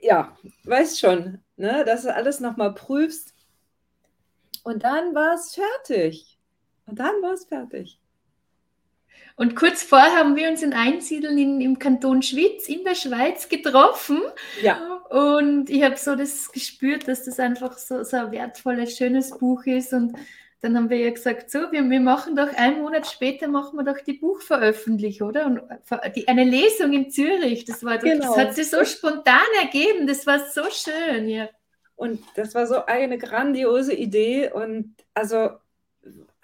Ja, 0.00 0.36
weißt 0.64 0.98
schon, 0.98 1.40
ne, 1.56 1.84
dass 1.84 2.02
du 2.02 2.14
alles 2.14 2.40
nochmal 2.40 2.74
prüfst. 2.74 3.34
Und 4.64 4.82
dann 4.82 5.14
war 5.14 5.34
es 5.34 5.54
fertig. 5.54 6.38
Und 6.86 6.98
dann 6.98 7.22
war 7.22 7.34
es 7.34 7.44
fertig. 7.46 8.00
Und 9.36 9.56
kurz 9.56 9.82
vorher 9.82 10.16
haben 10.16 10.36
wir 10.36 10.48
uns 10.48 10.62
in 10.62 10.72
Einsiedeln 10.72 11.36
in, 11.38 11.60
im 11.60 11.78
Kanton 11.78 12.22
Schwyz 12.22 12.68
in 12.68 12.84
der 12.84 12.94
Schweiz 12.94 13.48
getroffen. 13.48 14.20
Ja. 14.62 15.02
Und 15.10 15.70
ich 15.70 15.82
habe 15.82 15.96
so 15.96 16.14
das 16.14 16.52
gespürt, 16.52 17.08
dass 17.08 17.24
das 17.24 17.40
einfach 17.40 17.76
so, 17.76 18.04
so 18.04 18.16
ein 18.16 18.30
wertvolles, 18.30 18.96
schönes 18.96 19.36
Buch 19.36 19.64
ist. 19.66 19.92
Und 19.92 20.16
dann 20.60 20.76
haben 20.76 20.88
wir 20.88 20.98
ja 20.98 21.10
gesagt, 21.10 21.50
so, 21.50 21.72
wir, 21.72 21.82
wir 21.90 22.00
machen 22.00 22.36
doch 22.36 22.54
einen 22.54 22.80
Monat 22.80 23.08
später 23.08 23.48
machen 23.48 23.76
wir 23.76 23.84
doch 23.84 24.00
die 24.00 24.14
Buchveröffentlichung, 24.14 25.28
oder? 25.28 25.46
Und 25.46 25.62
die, 26.14 26.28
eine 26.28 26.44
Lesung 26.44 26.92
in 26.92 27.10
Zürich. 27.10 27.64
Das 27.64 27.84
war 27.84 27.98
doch, 27.98 28.04
genau. 28.04 28.34
das 28.34 28.36
hat 28.36 28.54
sich 28.54 28.70
so 28.70 28.84
spontan 28.84 29.42
ergeben. 29.60 30.06
Das 30.06 30.26
war 30.28 30.38
so 30.48 30.62
schön, 30.70 31.28
ja. 31.28 31.48
Und 31.96 32.22
das 32.36 32.54
war 32.54 32.66
so 32.66 32.86
eine 32.86 33.18
grandiose 33.18 33.94
Idee. 33.94 34.50
Und 34.52 34.94
also 35.12 35.50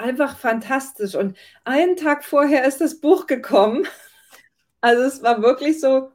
einfach 0.01 0.37
fantastisch. 0.37 1.15
Und 1.15 1.37
einen 1.65 1.97
Tag 1.97 2.25
vorher 2.25 2.65
ist 2.65 2.81
das 2.81 3.01
Buch 3.01 3.27
gekommen. 3.27 3.87
Also 4.83 5.03
es 5.03 5.23
war 5.23 5.43
wirklich 5.43 5.79
so. 5.79 6.11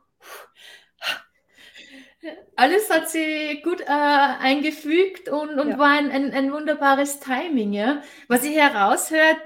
Alles 2.56 2.90
hat 2.90 3.08
sie 3.12 3.62
gut 3.64 3.82
äh, 3.82 3.86
eingefügt 3.86 5.30
und, 5.30 5.60
und 5.60 5.70
ja. 5.70 5.78
war 5.78 5.92
ein, 5.92 6.10
ein, 6.10 6.34
ein, 6.34 6.52
wunderbares 6.52 7.20
Timing. 7.20 7.74
Ja? 7.74 8.02
Was 8.28 8.44
ich 8.44 8.56
heraushört, 8.56 9.38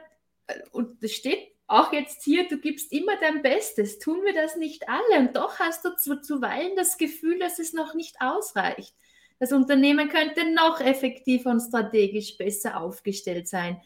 äh, 0.48 0.54
und 0.72 1.04
das 1.04 1.12
steht 1.12 1.50
auch 1.68 1.92
jetzt 1.92 2.24
hier, 2.24 2.48
du 2.48 2.60
gibst 2.60 2.94
immer 2.94 3.18
dein 3.20 3.42
Bestes. 3.42 4.00
Tun 4.00 4.24
wir 4.24 4.34
das 4.34 4.56
nicht 4.56 4.88
alle? 4.88 5.20
Und 5.20 5.36
doch 5.36 5.60
hast 5.60 5.84
du 5.84 5.94
zu, 5.98 6.22
zuweilen 6.22 6.78
das 6.78 6.98
Gefühl, 6.98 7.40
dass 7.40 7.60
es 7.60 7.74
noch 7.74 7.96
nicht 7.96 8.22
ausreicht. 8.22 8.96
Das 9.40 9.52
Unternehmen 9.52 10.08
könnte 10.08 10.50
noch 10.54 10.80
effektiver 10.80 11.50
und 11.50 11.60
strategisch 11.60 12.38
besser 12.38 12.80
aufgestellt 12.80 13.50
sein 13.50 13.82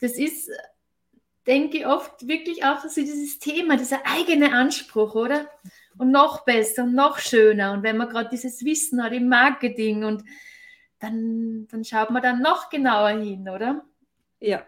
das 0.00 0.12
ist, 0.12 0.50
denke 1.46 1.78
ich, 1.78 1.86
oft 1.86 2.26
wirklich 2.28 2.64
auch 2.64 2.80
so 2.80 3.00
dieses 3.00 3.38
Thema, 3.38 3.76
dieser 3.76 4.00
eigene 4.06 4.52
Anspruch, 4.52 5.14
oder? 5.14 5.48
Und 5.96 6.10
noch 6.10 6.44
besser 6.44 6.84
und 6.84 6.94
noch 6.94 7.18
schöner. 7.18 7.72
Und 7.72 7.82
wenn 7.82 7.96
man 7.96 8.08
gerade 8.08 8.28
dieses 8.30 8.64
Wissen 8.64 9.02
hat 9.02 9.12
im 9.12 9.28
Marketing 9.28 10.04
und 10.04 10.24
dann, 11.00 11.66
dann 11.70 11.84
schaut 11.84 12.10
man 12.10 12.22
dann 12.22 12.42
noch 12.42 12.70
genauer 12.70 13.10
hin, 13.10 13.48
oder? 13.48 13.84
Ja. 14.40 14.64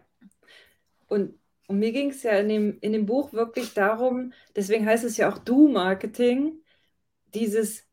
Und, 1.09 1.39
und 1.67 1.79
mir 1.79 1.93
ging 1.93 2.11
es 2.11 2.23
ja 2.23 2.33
in 2.33 2.49
dem, 2.49 2.79
in 2.81 2.93
dem 2.93 3.07
Buch 3.07 3.33
wirklich 3.33 3.75
darum, 3.75 4.33
deswegen 4.55 4.87
heißt 4.87 5.05
es 5.05 5.17
ja 5.17 5.31
auch 5.31 5.39
Du-Marketing, 5.39 6.63
dieses 7.35 7.85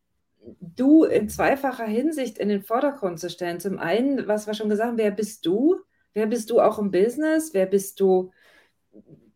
Du 0.61 1.03
in 1.03 1.29
zweifacher 1.29 1.85
Hinsicht 1.85 2.37
in 2.37 2.47
den 2.47 2.63
Vordergrund 2.63 3.19
zu 3.19 3.29
stellen. 3.29 3.59
Zum 3.59 3.79
einen, 3.79 4.27
was 4.27 4.47
wir 4.47 4.53
schon 4.53 4.69
gesagt 4.69 4.89
haben, 4.89 4.97
wer 4.97 5.11
bist 5.11 5.45
du? 5.45 5.81
Wer 6.17 6.25
bist 6.25 6.49
du 6.49 6.59
auch 6.59 6.79
im 6.79 6.89
Business? 6.89 7.53
Wer 7.53 7.67
bist 7.67 7.99
du 7.99 8.31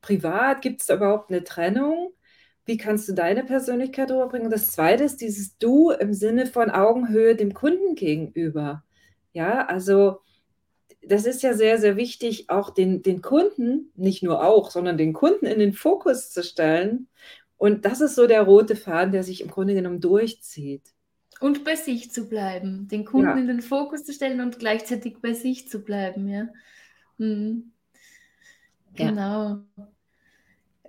privat? 0.01 0.63
Gibt 0.63 0.81
es 0.81 0.89
überhaupt 0.89 1.29
eine 1.29 1.43
Trennung? 1.43 2.11
Wie 2.65 2.77
kannst 2.77 3.07
du 3.07 3.13
deine 3.13 3.43
Persönlichkeit 3.43 4.09
rüberbringen? 4.09 4.50
Das 4.50 4.71
zweite 4.71 5.03
ist 5.03 5.21
dieses 5.21 5.59
Du 5.59 5.91
im 5.91 6.11
Sinne 6.15 6.47
von 6.47 6.71
Augenhöhe 6.71 7.35
dem 7.35 7.53
Kunden 7.53 7.93
gegenüber. 7.93 8.83
Ja, 9.31 9.67
also 9.67 10.21
das 11.03 11.25
ist 11.25 11.43
ja 11.43 11.53
sehr, 11.53 11.77
sehr 11.77 11.97
wichtig, 11.97 12.50
auch 12.50 12.71
den, 12.71 13.03
den 13.03 13.21
Kunden, 13.21 13.91
nicht 13.95 14.23
nur 14.23 14.43
auch, 14.43 14.71
sondern 14.71 14.97
den 14.97 15.13
Kunden 15.13 15.45
in 15.45 15.59
den 15.59 15.73
Fokus 15.73 16.31
zu 16.31 16.41
stellen. 16.41 17.09
Und 17.57 17.85
das 17.85 18.01
ist 18.01 18.15
so 18.15 18.25
der 18.25 18.41
rote 18.41 18.75
Faden, 18.75 19.11
der 19.11 19.21
sich 19.21 19.41
im 19.41 19.51
Grunde 19.51 19.75
genommen 19.75 20.01
durchzieht. 20.01 20.95
Und 21.41 21.65
bei 21.65 21.75
sich 21.75 22.12
zu 22.12 22.29
bleiben, 22.29 22.88
den 22.88 23.05
Kunden 23.05 23.36
Ja. 23.36 23.36
in 23.38 23.48
den 23.48 23.62
Fokus 23.62 24.05
zu 24.05 24.13
stellen 24.13 24.41
und 24.41 24.60
gleichzeitig 24.60 25.17
bei 25.21 25.33
sich 25.33 25.67
zu 25.69 25.81
bleiben, 25.83 26.29
ja. 26.29 26.48
Mhm. 27.17 27.74
Ja. 28.98 29.10
Genau. 29.10 29.63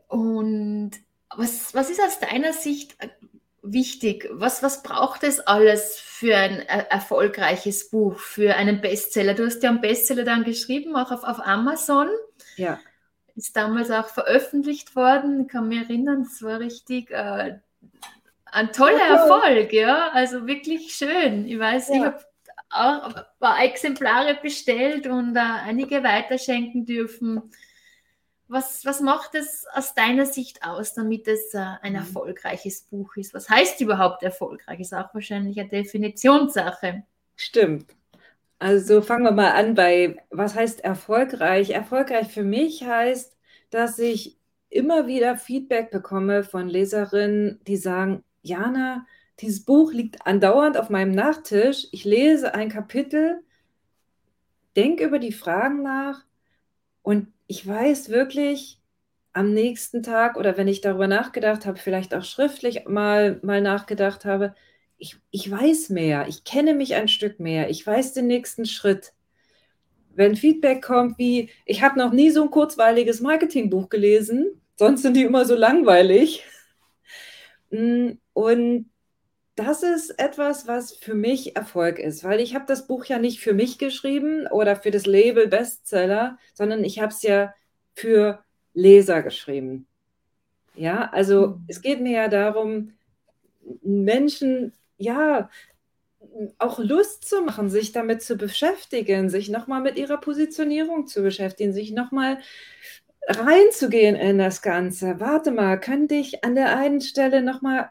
Und 0.09 0.93
was, 1.35 1.75
was 1.75 1.91
ist 1.91 2.01
aus 2.01 2.21
deiner 2.21 2.53
Sicht 2.53 2.97
äh, 3.03 3.09
wichtig? 3.63 4.29
Was, 4.33 4.63
was 4.63 4.83
braucht 4.83 5.23
es 5.25 5.41
alles 5.41 5.99
für 5.99 6.37
ein 6.37 6.61
er 6.61 6.91
erfolgreiches 6.91 7.91
Buch, 7.91 8.19
für 8.19 8.57
einen 8.57 8.81
Bestseller? 8.81 9.35
Du 9.35 9.47
hast 9.47 9.63
ja 9.63 9.71
einen 9.71 9.81
Bestseller 9.81 10.25
dann 10.25 10.45
geschrieben, 10.45 10.97
auch 10.97 11.11
auf, 11.13 11.25
auf 11.25 11.41
Amazon. 11.41 12.09
Ja, 12.57 12.81
Ist 13.35 13.57
damals 13.57 13.91
auch 13.91 14.09
veröffentlicht 14.09 14.97
worden. 14.97 15.43
Ich 15.43 15.49
kann 15.49 15.69
mich 15.69 15.79
erinnern, 15.81 16.25
das 16.25 16.43
war 16.43 16.61
richtig 16.61 17.11
äh, 17.11 17.59
ein 18.53 18.73
toller 18.73 18.99
Ja. 19.09 19.23
Erfolg, 19.23 19.73
ja. 19.73 20.11
Also 20.13 20.47
wirklich 20.47 20.95
schön. 20.95 21.47
Ich 21.47 21.59
weiß, 21.59 21.91
ich 21.91 21.97
Ja. 21.97 22.07
habe 22.07 22.25
auch 22.71 23.15
ein 23.17 23.25
paar 23.41 23.63
Exemplare 23.65 24.39
bestellt 24.43 25.07
und 25.07 25.37
äh, 25.37 25.41
einige 25.41 26.03
weiterschenken 26.05 26.87
dürfen. 26.87 27.43
Was, 28.49 28.85
was 28.85 29.01
macht 29.01 29.35
es 29.35 29.67
aus 29.75 29.95
deiner 29.95 30.27
Sicht 30.27 30.63
aus, 30.65 30.95
damit 30.95 31.27
es 31.29 31.55
äh, 31.55 31.59
ein 31.83 31.93
Mhm. 31.93 31.99
erfolgreiches 31.99 32.83
Buch 32.83 33.17
ist? 33.17 33.35
Was 33.35 33.49
heißt 33.49 33.81
überhaupt 33.81 34.23
erfolgreich? 34.23 34.81
Ist 34.81 34.95
auch 34.95 35.15
wahrscheinlich 35.15 35.59
eine 35.61 35.69
Definitionssache. 35.71 37.05
stimmt. 37.37 37.87
Also 38.59 39.03
fangen 39.03 39.25
wir 39.25 39.33
mal 39.33 39.53
an 39.53 39.75
bei, 39.75 40.17
was 40.31 40.55
heißt 40.55 40.83
erfolgreich? 40.85 41.71
Erfolgreich 41.71 42.29
für 42.33 42.45
mich 42.45 42.85
heißt, 42.85 43.37
dass 43.71 43.99
ich 43.99 44.39
immer 44.71 45.07
wieder 45.09 45.37
Feedback 45.37 45.91
bekomme 45.91 46.45
von 46.45 46.69
Leserinnen, 46.69 47.61
die 47.67 47.77
sagen, 47.77 48.25
Jana, 48.43 49.07
dieses 49.41 49.65
Buch 49.65 49.93
liegt 49.93 50.27
andauernd 50.27 50.77
auf 50.77 50.91
meinem 50.91 51.13
Nachttisch. 51.13 51.89
Ich 51.93 52.05
lese 52.05 52.55
ein 52.55 52.69
Kapitel, 52.69 53.43
denke 54.77 55.05
über 55.05 55.19
die 55.19 55.33
Fragen 55.33 55.83
nach 55.83 56.25
und 57.03 57.29
ich 57.47 57.67
weiß 57.67 58.09
wirklich 58.09 58.81
am 59.33 59.53
nächsten 59.53 60.03
Tag 60.03 60.37
oder 60.37 60.57
wenn 60.57 60.69
ich 60.69 60.81
darüber 60.81 61.07
nachgedacht 61.07 61.67
habe, 61.67 61.79
vielleicht 61.79 62.15
auch 62.15 62.25
schriftlich 62.25 62.87
mal, 62.87 63.41
mal 63.43 63.61
nachgedacht 63.61 64.25
habe, 64.25 64.55
ich, 64.99 65.17
ich 65.31 65.51
weiß 65.51 65.89
mehr, 65.89 66.29
ich 66.29 66.45
kenne 66.45 66.75
mich 66.75 66.95
ein 66.95 67.09
Stück 67.09 67.41
mehr, 67.41 67.71
ich 67.71 67.87
weiß 67.87 68.13
den 68.13 68.27
nächsten 68.27 68.67
Schritt. 68.67 69.15
Wenn 70.15 70.37
Feedback 70.37 70.83
kommt 70.83 71.19
wie, 71.19 71.51
ich 71.65 71.83
habe 71.83 71.99
noch 71.99 72.13
nie 72.13 72.31
so 72.31 72.43
ein 72.43 72.51
kurzweiliges 72.51 73.21
Marketingbuch 73.21 73.89
gelesen, 73.89 74.61
sonst 74.77 75.03
sind 75.03 75.17
die 75.17 75.25
immer 75.25 75.45
so 75.45 75.57
langweilig. 75.57 76.45
Und 78.33 78.91
das 79.57 79.83
ist 79.83 80.11
etwas, 80.19 80.67
was 80.69 80.95
für 80.97 81.15
mich 81.15 81.57
Erfolg 81.57 81.99
ist, 81.99 82.25
weil 82.25 82.41
ich 82.41 82.55
habe 82.55 82.67
das 82.67 82.87
Buch 82.87 83.07
ja 83.07 83.19
nicht 83.19 83.41
für 83.41 83.55
mich 83.55 83.79
geschrieben 83.79 84.47
oder 84.49 84.77
für 84.77 84.91
das 84.91 85.07
Label 85.07 85.49
Bestseller, 85.49 86.39
sondern 86.55 86.85
ich 86.85 87.01
habe 87.01 87.13
es 87.13 87.23
ja 87.23 87.55
für 87.95 88.45
Leser 88.75 89.23
geschrieben. 89.23 89.89
Ja, 90.75 91.11
also 91.13 91.59
Mhm. 91.59 91.69
es 91.69 91.83
geht 91.83 92.01
mir 92.01 92.13
ja 92.13 92.29
darum, 92.29 92.93
Menschen, 93.83 94.73
ja, 94.99 95.51
auch 96.59 96.79
Lust 96.79 97.29
zu 97.29 97.43
machen, 97.43 97.69
sich 97.71 97.93
damit 97.93 98.23
zu 98.23 98.37
beschäftigen, 98.37 99.29
sich 99.31 99.49
nochmal 99.49 99.81
mit 99.83 99.97
ihrer 99.97 100.19
Positionierung 100.19 101.07
zu 101.07 101.23
beschäftigen, 101.23 101.73
sich 101.73 101.93
nochmal 101.93 102.39
reinzugehen 103.29 104.17
in 104.17 104.39
das 104.39 104.63
Ganze. 104.63 105.21
Warte 105.21 105.53
mal, 105.53 105.79
könnte 105.81 106.15
ich 106.17 106.45
an 106.45 106.55
der 106.55 106.77
einen 106.77 107.01
Stelle 107.01 107.43
nochmal 107.43 107.91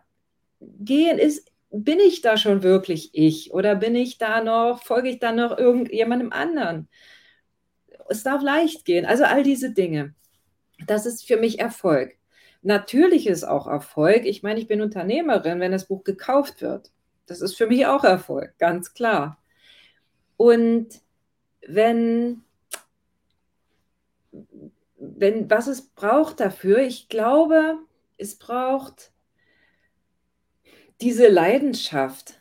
gehen? 0.62 1.18
Ist, 1.18 1.52
bin 1.72 2.00
ich 2.00 2.22
da 2.22 2.38
schon 2.38 2.64
wirklich 2.64 3.12
ich 3.14 3.54
oder 3.54 3.76
bin 3.76 3.96
ich 3.96 4.18
da 4.18 4.44
noch, 4.44 4.84
folge 4.84 5.10
ich 5.10 5.20
da 5.20 5.32
noch 5.32 5.58
irgendjemandem 5.58 6.32
anderen? 6.32 6.88
Es 8.10 8.24
darf 8.24 8.42
leicht 8.42 8.86
gehen. 8.86 9.06
Also 9.06 9.24
all 9.24 9.44
diese 9.44 9.72
Dinge. 9.72 10.14
Das 10.86 11.06
ist 11.06 11.26
für 11.26 11.38
mich 11.38 11.60
Erfolg. 11.60 12.16
Natürlich 12.62 13.28
ist 13.28 13.44
auch 13.44 13.68
Erfolg. 13.68 14.26
Ich 14.26 14.44
meine, 14.44 14.60
ich 14.60 14.68
bin 14.68 14.82
Unternehmerin, 14.82 15.60
wenn 15.60 15.72
das 15.72 15.88
Buch 15.88 16.04
gekauft 16.04 16.62
wird. 16.62 16.92
Das 17.26 17.42
ist 17.42 17.56
für 17.56 17.68
mich 17.68 17.86
auch 17.88 18.04
Erfolg, 18.04 18.58
ganz 18.58 18.94
klar. 18.94 19.42
Und 20.38 21.02
wenn, 21.68 22.42
wenn 24.98 25.50
was 25.50 25.68
es 25.68 25.88
braucht 25.90 26.40
dafür, 26.40 26.80
ich 26.80 27.10
glaube, 27.10 27.78
es 28.18 28.38
braucht 28.38 29.11
diese 31.02 31.28
Leidenschaft. 31.28 32.36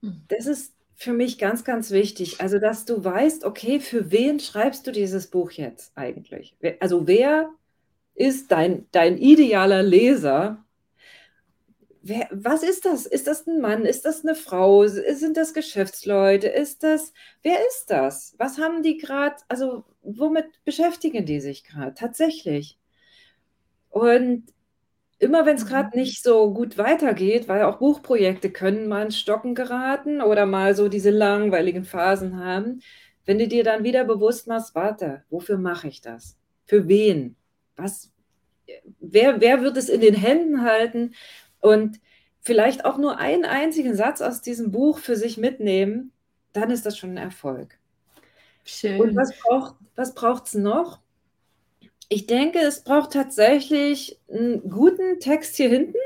Mhm. 0.00 0.22
Das 0.28 0.46
ist 0.46 0.74
für 0.94 1.12
mich 1.12 1.38
ganz, 1.38 1.64
ganz 1.64 1.90
wichtig. 1.90 2.40
Also, 2.40 2.58
dass 2.58 2.84
du 2.84 3.02
weißt, 3.02 3.44
okay, 3.44 3.80
für 3.80 4.10
wen 4.10 4.38
schreibst 4.40 4.86
du 4.86 4.92
dieses 4.92 5.28
Buch 5.28 5.52
jetzt 5.52 5.92
eigentlich? 5.96 6.56
Also, 6.80 7.06
wer 7.06 7.50
ist 8.14 8.52
dein, 8.52 8.86
dein 8.92 9.16
idealer 9.16 9.82
Leser? 9.82 10.64
Wer, 12.02 12.28
was 12.30 12.62
ist 12.62 12.84
das? 12.84 13.06
Ist 13.06 13.26
das 13.26 13.46
ein 13.46 13.60
Mann? 13.60 13.84
Ist 13.84 14.04
das 14.04 14.24
eine 14.24 14.34
Frau? 14.34 14.86
Sind 14.86 15.36
das 15.36 15.54
Geschäftsleute? 15.54 16.48
Ist 16.48 16.82
das, 16.82 17.12
wer 17.42 17.58
ist 17.68 17.86
das? 17.90 18.34
Was 18.38 18.58
haben 18.58 18.82
die 18.82 18.98
gerade, 18.98 19.36
also 19.48 19.84
womit 20.02 20.46
beschäftigen 20.64 21.26
die 21.26 21.40
sich 21.40 21.64
gerade 21.64 21.94
tatsächlich? 21.94 22.78
Und 23.90 24.44
immer 25.20 25.46
wenn 25.46 25.56
es 25.56 25.66
Mhm. 25.66 25.66
gerade 25.66 25.98
nicht 25.98 26.22
so 26.24 26.54
gut 26.54 26.78
weitergeht, 26.78 27.48
weil 27.48 27.64
auch 27.64 27.78
Buchprojekte 27.78 28.50
können 28.52 28.88
mal 28.88 29.04
ins 29.06 29.18
Stocken 29.20 29.54
geraten 29.56 30.22
oder 30.22 30.46
mal 30.46 30.76
so 30.76 30.88
diese 30.90 31.10
langweiligen 31.10 31.84
Phasen 31.84 32.38
haben, 32.44 32.82
wenn 33.26 33.38
du 33.38 33.48
dir 33.48 33.64
dann 33.64 33.84
wieder 33.84 34.04
bewusst 34.06 34.48
machst, 34.48 34.74
warte, 34.76 35.24
wofür 35.30 35.58
mache 35.58 35.88
ich 35.88 36.02
das? 36.02 36.38
Für 36.66 36.88
wen? 36.88 37.36
Was, 37.76 38.12
wer, 39.00 39.40
wer 39.40 39.62
wird 39.62 39.76
es 39.76 39.88
in 39.88 40.00
den 40.00 40.14
Händen 40.14 40.62
halten 40.62 41.14
und 41.60 42.00
vielleicht 42.42 42.84
auch 42.86 42.98
nur 42.98 43.18
einen 43.18 43.44
einzigen 43.46 43.94
Satz 43.96 44.20
aus 44.22 44.42
diesem 44.42 44.72
Buch 44.72 44.98
für 44.98 45.16
sich 45.16 45.38
mitnehmen, 45.38 46.12
dann 46.54 46.70
ist 46.70 46.86
das 46.86 46.98
schon 46.98 47.12
ein 47.12 47.16
Erfolg. 47.18 47.78
Und 48.96 49.16
Schön. 49.16 49.16
was 49.16 49.36
braucht 49.36 49.76
was 49.96 50.14
braucht's 50.14 50.54
noch? 50.54 51.00
Ich 52.10 52.26
denke, 52.26 52.58
es 52.58 52.84
braucht 52.84 53.14
tatsächlich 53.14 54.20
einen 54.28 54.68
guten 54.68 55.18
Text 55.18 55.56
hier 55.56 55.70
hinten, 55.70 55.96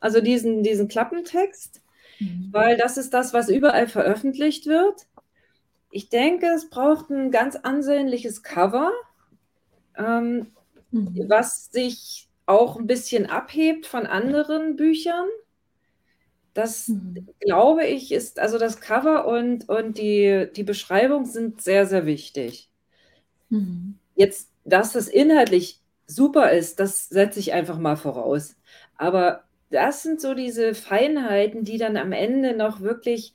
also 0.00 0.20
diesen, 0.20 0.62
diesen 0.62 0.88
Klappentext, 0.88 1.82
Mhm. 2.20 2.52
weil 2.52 2.76
das 2.76 2.96
ist 2.98 3.14
das, 3.14 3.34
was 3.34 3.48
überall 3.48 3.88
veröffentlicht 3.88 4.66
wird. 4.66 5.06
Ich 5.90 6.10
denke, 6.10 6.46
es 6.48 6.70
braucht 6.70 7.10
ein 7.10 7.30
ganz 7.30 7.56
ansehnliches 7.56 8.42
Cover, 8.42 8.92
ähm, 9.96 10.52
Mhm. 10.92 11.28
was 11.28 11.66
sich 11.72 12.28
auch 12.46 12.76
ein 12.78 12.86
bisschen 12.86 13.26
abhebt 13.26 13.86
von 13.86 14.06
anderen 14.06 14.76
Büchern. 14.76 15.26
Das 16.54 16.88
Mhm. 16.88 17.28
glaube 17.40 17.84
ich 17.86 18.10
ist, 18.12 18.38
also 18.38 18.58
das 18.58 18.80
Cover 18.80 19.26
und, 19.26 19.68
und 19.68 19.98
die, 19.98 20.48
die 20.56 20.64
Beschreibung 20.64 21.24
sind 21.26 21.60
sehr, 21.62 21.86
sehr 21.86 22.06
wichtig. 22.06 22.70
Mhm. 23.50 23.98
Jetzt, 24.14 24.50
dass 24.66 24.92
das 24.92 25.08
inhaltlich 25.08 25.80
super 26.06 26.50
ist, 26.50 26.80
das 26.80 27.08
setze 27.08 27.40
ich 27.40 27.52
einfach 27.52 27.78
mal 27.78 27.96
voraus. 27.96 28.56
Aber 28.96 29.44
das 29.70 30.02
sind 30.02 30.20
so 30.20 30.34
diese 30.34 30.74
Feinheiten, 30.74 31.64
die 31.64 31.78
dann 31.78 31.96
am 31.96 32.12
Ende 32.12 32.56
noch 32.56 32.80
wirklich, 32.80 33.34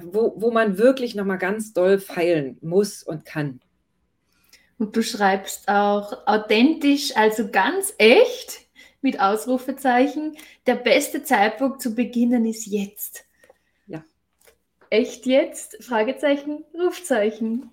wo, 0.00 0.34
wo 0.36 0.50
man 0.50 0.78
wirklich 0.78 1.14
nochmal 1.14 1.38
ganz 1.38 1.72
doll 1.72 1.98
feilen 1.98 2.58
muss 2.60 3.02
und 3.02 3.24
kann. 3.24 3.60
Und 4.78 4.96
du 4.96 5.02
schreibst 5.02 5.68
auch 5.68 6.26
authentisch, 6.26 7.16
also 7.16 7.50
ganz 7.50 7.94
echt, 7.98 8.64
mit 9.04 9.20
Ausrufezeichen. 9.20 10.36
Der 10.66 10.76
beste 10.76 11.22
Zeitpunkt 11.22 11.82
zu 11.82 11.94
beginnen 11.94 12.46
ist 12.46 12.66
jetzt. 12.66 13.26
Ja. 13.86 14.02
Echt 14.88 15.26
jetzt? 15.26 15.84
Fragezeichen, 15.84 16.64
Rufzeichen. 16.74 17.70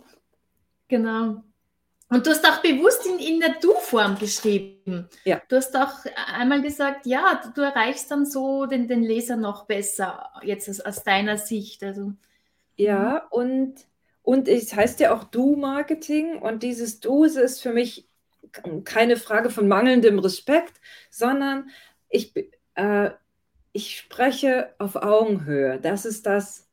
Genau. 0.90 1.42
Und 2.12 2.28
du 2.28 2.32
hast 2.32 2.46
auch 2.46 2.62
bewusst 2.62 3.06
in, 3.06 3.20
in 3.20 3.40
der 3.40 3.56
Du-Form 3.62 4.20
geschrieben. 4.20 5.08
Ja. 5.24 5.42
Du 5.48 5.56
hast 5.56 5.74
auch 5.78 5.94
einmal 6.28 6.62
gesagt, 6.62 7.06
ja, 7.06 7.42
du, 7.42 7.52
du 7.52 7.62
erreichst 7.62 8.12
dann 8.12 8.26
so 8.26 8.66
den, 8.66 8.90
den 8.90 9.02
Leser 9.02 9.38
noch 9.38 9.66
besser, 9.66 10.30
jetzt 10.44 10.68
aus, 10.70 10.82
aus 10.82 11.04
deiner 11.04 11.38
Sicht. 11.38 11.82
Also, 11.84 12.12
Ja, 12.76 13.26
und, 13.30 13.76
und 14.24 14.50
es 14.50 14.76
heißt 14.76 15.00
ja 15.00 15.16
auch 15.16 15.24
Du-Marketing 15.24 16.38
und 16.38 16.64
dieses 16.64 17.00
Du 17.00 17.24
ist 17.24 17.62
für 17.62 17.72
mich 17.72 18.10
keine 18.84 19.16
Frage 19.16 19.50
von 19.50 19.70
mangelndem 19.70 20.20
Respekt, 20.20 20.82
sondern 21.10 21.70
ich, 22.10 22.34
äh, 22.76 23.12
ich 23.72 23.98
spreche 23.98 24.76
auf 24.80 24.98
Augenhöhe. 24.98 25.80
Das 25.80 26.04
ist 26.04 26.26
das, 26.26 26.68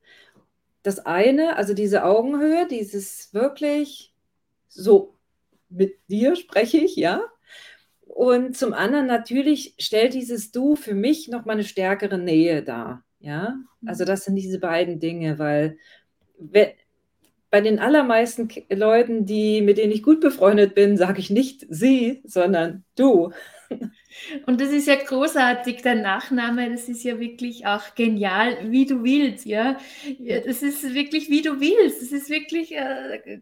das 0.83 1.07
eine, 1.07 1.57
also 1.57 1.74
diese 1.74 2.03
Augenhöhe, 2.03 2.66
dieses 2.66 3.33
wirklich 3.33 4.12
so 4.66 5.14
mit 5.69 5.99
dir 6.09 6.37
spreche 6.37 6.79
ich, 6.79 6.97
ja. 6.97 7.23
Und 8.07 8.57
zum 8.57 8.73
anderen 8.73 9.07
natürlich 9.07 9.75
stellt 9.79 10.15
dieses 10.15 10.51
Du 10.51 10.77
für 10.77 10.95
mich 10.95 11.29
nochmal 11.29 11.57
eine 11.57 11.65
stärkere 11.65 12.19
Nähe 12.19 12.63
dar. 12.63 13.05
Ja, 13.21 13.57
also 13.85 14.05
das 14.05 14.25
sind 14.25 14.37
diese 14.37 14.61
beiden 14.61 15.01
Dinge, 15.01 15.39
weil 15.39 15.77
bei 17.51 17.61
den 17.61 17.79
allermeisten 17.79 18.49
Leuten, 18.71 19.25
die, 19.25 19.63
mit 19.63 19.79
denen 19.79 19.93
ich 19.93 20.03
gut 20.03 20.21
befreundet 20.21 20.75
bin, 20.75 20.97
sage 20.97 21.21
ich 21.21 21.31
nicht 21.31 21.67
sie, 21.69 22.23
sondern 22.25 22.85
du. 22.97 23.33
Und 24.47 24.61
das 24.61 24.71
ist 24.71 24.89
ja 24.89 24.97
großartig, 24.97 25.83
dein 25.83 26.03
Nachname, 26.03 26.71
das 26.71 26.89
ist 26.89 27.05
ja 27.05 27.21
wirklich 27.21 27.67
auch 27.67 27.95
genial, 27.95 28.71
wie 28.71 28.87
du 28.87 29.05
willst, 29.05 29.47
ja. 29.47 29.79
das 30.47 30.63
ist 30.63 30.95
wirklich, 30.95 31.31
wie 31.31 31.43
du 31.43 31.61
willst. 31.61 32.03
Das 32.03 32.13
ist 32.13 32.31
wirklich 32.31 32.75
äh, 32.75 33.41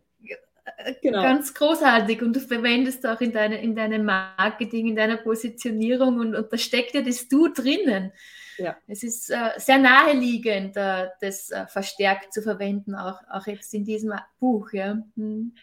genau. 1.03 1.23
ganz 1.23 1.55
großartig 1.55 2.23
und 2.23 2.35
du 2.35 2.41
verwendest 2.41 3.07
auch 3.07 3.21
in, 3.21 3.33
deine, 3.33 3.61
in 3.61 3.75
deinem 3.75 4.05
Marketing, 4.05 4.89
in 4.89 4.97
deiner 4.97 5.17
Positionierung 5.17 6.19
und, 6.19 6.35
und 6.35 6.53
da 6.53 6.59
steckt 6.59 6.95
ja 6.95 7.03
das 7.03 7.29
Du 7.29 7.49
drinnen. 7.49 8.13
Ja. 8.59 8.77
Es 8.87 9.03
ist 9.03 9.31
äh, 9.31 9.51
sehr 9.59 9.79
naheliegend, 9.79 10.77
äh, 10.77 11.09
das 11.21 11.51
äh, 11.51 11.67
verstärkt 11.67 12.33
zu 12.33 12.43
verwenden, 12.43 12.95
auch, 12.95 13.21
auch 13.31 13.47
jetzt 13.47 13.73
in 13.75 13.85
diesem 13.85 14.15
Buch. 14.41 14.73
Ja. 14.73 14.99
Hm. 15.17 15.55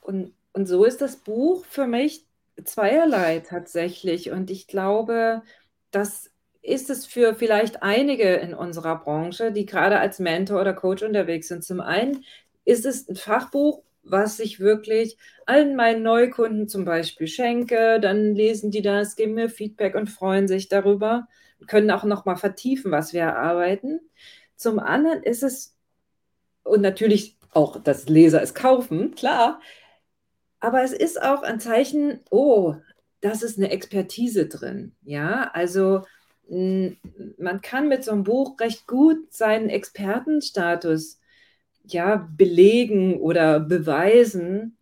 Und, 0.00 0.32
und 0.52 0.66
so 0.66 0.84
ist 0.84 1.00
das 1.00 1.16
Buch 1.16 1.64
für 1.66 1.86
mich 1.86 2.24
zweierlei 2.64 3.40
tatsächlich. 3.40 4.30
Und 4.30 4.50
ich 4.50 4.66
glaube, 4.66 5.42
das 5.90 6.30
ist 6.62 6.90
es 6.90 7.06
für 7.06 7.34
vielleicht 7.34 7.82
einige 7.82 8.34
in 8.34 8.54
unserer 8.54 8.96
Branche, 8.96 9.52
die 9.52 9.66
gerade 9.66 9.98
als 9.98 10.18
Mentor 10.18 10.60
oder 10.60 10.72
Coach 10.72 11.02
unterwegs 11.02 11.48
sind. 11.48 11.64
Zum 11.64 11.80
einen 11.80 12.24
ist 12.64 12.86
es 12.86 13.08
ein 13.08 13.16
Fachbuch, 13.16 13.82
was 14.08 14.38
ich 14.40 14.60
wirklich 14.60 15.18
allen 15.46 15.76
meinen 15.76 16.02
Neukunden 16.02 16.68
zum 16.68 16.84
Beispiel 16.84 17.26
schenke. 17.26 18.00
Dann 18.00 18.34
lesen 18.34 18.70
die 18.70 18.82
das, 18.82 19.16
geben 19.16 19.34
mir 19.34 19.48
Feedback 19.48 19.94
und 19.94 20.08
freuen 20.08 20.48
sich 20.48 20.68
darüber 20.68 21.28
können 21.66 21.90
auch 21.90 22.04
noch 22.04 22.24
mal 22.24 22.36
vertiefen, 22.36 22.90
was 22.92 23.12
wir 23.12 23.22
erarbeiten. 23.22 24.00
Zum 24.56 24.78
anderen 24.78 25.22
ist 25.22 25.42
es, 25.42 25.76
und 26.62 26.82
natürlich 26.82 27.36
auch 27.52 27.82
das 27.82 28.08
Leser 28.08 28.42
es 28.42 28.54
kaufen, 28.54 29.14
klar, 29.14 29.60
aber 30.60 30.82
es 30.82 30.92
ist 30.92 31.20
auch 31.20 31.42
ein 31.42 31.60
Zeichen, 31.60 32.20
oh, 32.30 32.74
das 33.20 33.42
ist 33.42 33.58
eine 33.58 33.70
Expertise 33.70 34.46
drin. 34.46 34.94
Ja, 35.02 35.50
also 35.52 36.02
man 36.48 37.60
kann 37.60 37.88
mit 37.88 38.04
so 38.04 38.12
einem 38.12 38.24
Buch 38.24 38.58
recht 38.60 38.86
gut 38.86 39.32
seinen 39.32 39.68
Expertenstatus 39.68 41.18
ja, 41.92 42.28
belegen 42.36 43.20
oder 43.20 43.60
beweisen, 43.60 44.78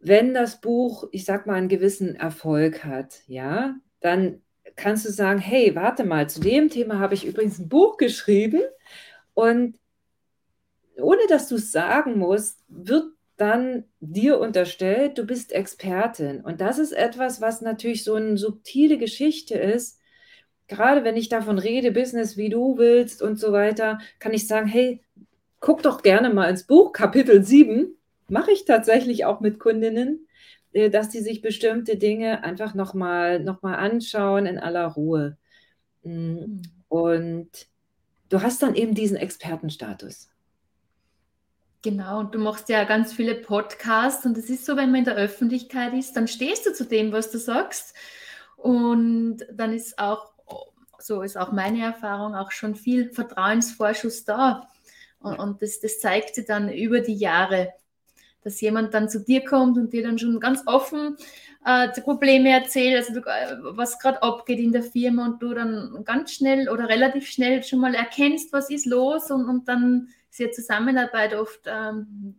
wenn 0.00 0.34
das 0.34 0.60
Buch, 0.60 1.08
ich 1.12 1.24
sag 1.24 1.46
mal, 1.46 1.54
einen 1.54 1.68
gewissen 1.68 2.16
Erfolg 2.16 2.84
hat, 2.84 3.22
ja, 3.26 3.76
dann 4.00 4.42
kannst 4.76 5.06
du 5.06 5.10
sagen, 5.10 5.38
hey, 5.38 5.74
warte 5.74 6.04
mal, 6.04 6.28
zu 6.28 6.40
dem 6.40 6.70
Thema 6.70 6.98
habe 6.98 7.14
ich 7.14 7.26
übrigens 7.26 7.58
ein 7.58 7.68
Buch 7.68 7.96
geschrieben 7.96 8.62
und 9.34 9.78
ohne 10.96 11.22
dass 11.28 11.48
du 11.48 11.56
es 11.56 11.72
sagen 11.72 12.18
musst, 12.18 12.60
wird 12.68 13.06
dann 13.36 13.84
dir 14.00 14.38
unterstellt, 14.38 15.18
du 15.18 15.26
bist 15.26 15.52
Expertin. 15.52 16.40
Und 16.42 16.60
das 16.60 16.78
ist 16.78 16.92
etwas, 16.92 17.40
was 17.40 17.60
natürlich 17.60 18.04
so 18.04 18.14
eine 18.14 18.36
subtile 18.36 18.98
Geschichte 18.98 19.54
ist. 19.54 19.98
Gerade 20.72 21.04
wenn 21.04 21.16
ich 21.16 21.28
davon 21.28 21.58
rede, 21.58 21.92
Business, 21.92 22.36
wie 22.36 22.48
du 22.48 22.78
willst 22.78 23.20
und 23.20 23.38
so 23.38 23.52
weiter, 23.52 23.98
kann 24.18 24.32
ich 24.32 24.46
sagen, 24.46 24.66
hey, 24.66 25.02
guck 25.60 25.82
doch 25.82 26.02
gerne 26.02 26.32
mal 26.32 26.48
ins 26.48 26.64
Buch, 26.64 26.92
Kapitel 26.92 27.44
7. 27.44 27.94
Mache 28.28 28.52
ich 28.52 28.64
tatsächlich 28.64 29.24
auch 29.26 29.40
mit 29.40 29.58
Kundinnen. 29.58 30.26
Äh, 30.72 30.90
dass 30.90 31.08
die 31.08 31.20
sich 31.20 31.42
bestimmte 31.42 31.96
Dinge 31.96 32.44
einfach 32.44 32.74
nochmal 32.74 33.40
noch 33.40 33.62
mal 33.62 33.74
anschauen 33.74 34.46
in 34.46 34.58
aller 34.58 34.86
Ruhe. 34.86 35.36
Mm, 36.02 36.10
mhm. 36.10 36.62
Und 36.88 37.50
du 38.28 38.42
hast 38.42 38.62
dann 38.62 38.74
eben 38.74 38.94
diesen 38.94 39.16
Expertenstatus. 39.16 40.28
Genau, 41.82 42.20
und 42.20 42.34
du 42.34 42.38
machst 42.38 42.68
ja 42.68 42.84
ganz 42.84 43.12
viele 43.12 43.34
Podcasts 43.34 44.24
und 44.24 44.38
es 44.38 44.48
ist 44.48 44.66
so, 44.66 44.76
wenn 44.76 44.90
man 44.92 45.00
in 45.00 45.04
der 45.04 45.16
Öffentlichkeit 45.16 45.92
ist, 45.94 46.12
dann 46.12 46.28
stehst 46.28 46.64
du 46.64 46.72
zu 46.72 46.84
dem, 46.84 47.10
was 47.10 47.32
du 47.32 47.38
sagst. 47.38 47.94
Und 48.56 49.38
dann 49.52 49.72
ist 49.72 49.98
auch, 49.98 50.32
so 51.02 51.22
ist 51.22 51.36
auch 51.36 51.52
meine 51.52 51.82
Erfahrung, 51.82 52.34
auch 52.34 52.50
schon 52.50 52.74
viel 52.74 53.10
Vertrauensvorschuss 53.12 54.24
da. 54.24 54.68
Und, 55.20 55.38
und 55.38 55.62
das, 55.62 55.80
das 55.80 56.00
zeigt 56.00 56.34
sich 56.34 56.46
dann 56.46 56.70
über 56.70 57.00
die 57.00 57.14
Jahre 57.14 57.72
dass 58.42 58.60
jemand 58.60 58.92
dann 58.94 59.08
zu 59.08 59.20
dir 59.20 59.44
kommt 59.44 59.78
und 59.78 59.92
dir 59.92 60.02
dann 60.02 60.18
schon 60.18 60.40
ganz 60.40 60.62
offen 60.66 61.16
äh, 61.64 61.88
die 61.96 62.00
Probleme 62.00 62.50
erzählt, 62.50 62.96
also 62.96 63.20
äh, 63.20 63.76
was 63.76 63.98
gerade 63.98 64.22
abgeht 64.22 64.58
in 64.58 64.72
der 64.72 64.82
Firma 64.82 65.26
und 65.26 65.42
du 65.42 65.54
dann 65.54 66.02
ganz 66.04 66.32
schnell 66.32 66.68
oder 66.68 66.88
relativ 66.88 67.26
schnell 67.28 67.62
schon 67.62 67.80
mal 67.80 67.94
erkennst, 67.94 68.52
was 68.52 68.70
ist 68.70 68.86
los 68.86 69.30
und, 69.30 69.48
und 69.48 69.68
dann 69.68 70.08
sehr 70.30 70.50
Zusammenarbeit 70.50 71.34
oft 71.34 71.60
ähm, 71.66 72.34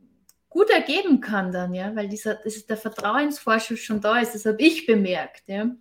gut 0.49 0.69
ergeben 0.69 1.21
kann 1.21 1.51
dann, 1.51 1.73
ja, 1.73 1.95
weil 1.95 2.09
dieser, 2.09 2.35
das 2.35 2.55
ist 2.55 2.69
der 2.69 2.77
Vertrauensvorschuss 2.77 3.79
schon 3.79 4.01
da 4.01 4.19
ist, 4.19 4.35
das 4.35 4.45
habe 4.45 4.61
ich 4.61 4.85
bemerkt, 4.85 5.43
ja. 5.47 5.71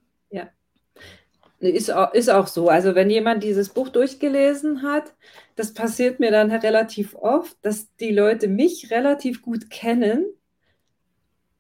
Ja. 1.63 1.71
Ist 1.71 1.93
auch, 1.93 2.13
ist 2.13 2.29
auch 2.29 2.49
so. 2.49 2.69
Also 2.69 2.95
wenn 2.95 3.09
jemand 3.09 3.45
dieses 3.45 3.69
Buch 3.69 3.89
durchgelesen 3.89 4.83
hat, 4.83 5.15
das 5.55 5.73
passiert 5.73 6.19
mir 6.19 6.33
dann 6.33 6.51
relativ 6.51 7.15
oft, 7.15 7.57
dass 7.63 7.95
die 7.97 8.11
Leute 8.11 8.49
mich 8.49 8.91
relativ 8.91 9.43
gut 9.43 9.71
kennen 9.71 10.27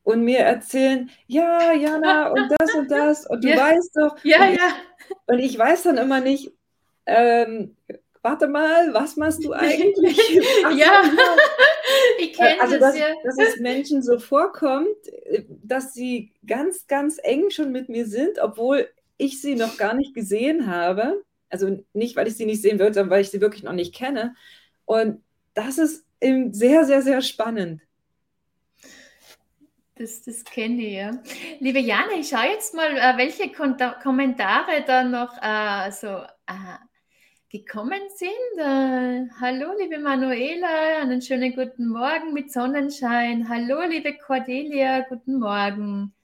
und 0.02 0.24
mir 0.24 0.40
erzählen, 0.40 1.08
ja, 1.28 1.72
Jana, 1.72 2.32
und 2.32 2.50
das 2.50 2.74
und 2.74 2.90
das, 2.90 3.26
und 3.26 3.44
du 3.44 3.50
ja. 3.50 3.56
weißt 3.56 3.96
doch. 3.96 4.16
Ja, 4.24 4.48
und 4.48 4.54
ja. 4.56 4.74
und 5.26 5.38
ich 5.38 5.56
weiß 5.56 5.84
dann 5.84 5.98
immer 5.98 6.20
nicht, 6.20 6.50
ähm, 7.06 7.76
warte 8.22 8.48
mal, 8.48 8.92
was 8.92 9.16
machst 9.16 9.44
du 9.44 9.52
eigentlich? 9.52 10.16
ja, 10.76 11.02
ich 12.18 12.32
kenne 12.32 12.60
also, 12.60 12.78
das, 12.78 12.94
dass, 12.94 12.98
ja. 12.98 13.06
dass 13.22 13.38
es 13.38 13.60
Menschen 13.60 14.02
so 14.02 14.18
vorkommt, 14.18 14.96
dass 15.62 15.94
sie 15.94 16.32
ganz, 16.44 16.88
ganz 16.88 17.20
eng 17.22 17.50
schon 17.50 17.70
mit 17.70 17.88
mir 17.88 18.06
sind, 18.06 18.40
obwohl 18.40 18.88
ich 19.16 19.40
sie 19.40 19.54
noch 19.54 19.76
gar 19.76 19.94
nicht 19.94 20.14
gesehen 20.14 20.66
habe. 20.66 21.24
Also 21.48 21.84
nicht, 21.92 22.16
weil 22.16 22.28
ich 22.28 22.36
sie 22.36 22.46
nicht 22.46 22.62
sehen 22.62 22.78
würde, 22.78 22.94
sondern 22.94 23.10
weil 23.10 23.22
ich 23.22 23.30
sie 23.30 23.40
wirklich 23.40 23.62
noch 23.62 23.72
nicht 23.72 23.94
kenne. 23.94 24.34
Und 24.84 25.22
das 25.54 25.78
ist 25.78 26.04
sehr, 26.20 26.84
sehr, 26.84 27.02
sehr 27.02 27.20
spannend. 27.20 27.82
Das, 29.96 30.22
das 30.22 30.44
kenne 30.44 30.82
ich, 30.82 30.94
ja. 30.94 31.10
Liebe 31.60 31.78
Jana, 31.78 32.12
ich 32.18 32.28
schaue 32.28 32.46
jetzt 32.46 32.74
mal, 32.74 32.96
äh, 32.96 33.16
welche 33.18 33.52
Kommentare 33.52 34.82
da 34.86 35.04
noch 35.04 35.36
äh, 35.40 35.92
so 35.92 36.08
äh, 36.46 36.78
gekommen 37.50 38.00
sind. 38.16 38.58
Äh, 38.58 39.28
hallo, 39.38 39.74
liebe 39.78 39.98
Manuela, 39.98 41.02
einen 41.02 41.20
schönen 41.20 41.54
guten 41.54 41.88
Morgen 41.88 42.32
mit 42.32 42.50
Sonnenschein. 42.50 43.48
Hallo, 43.48 43.82
liebe 43.82 44.16
Cordelia, 44.16 45.02
guten 45.02 45.38
Morgen. 45.38 46.14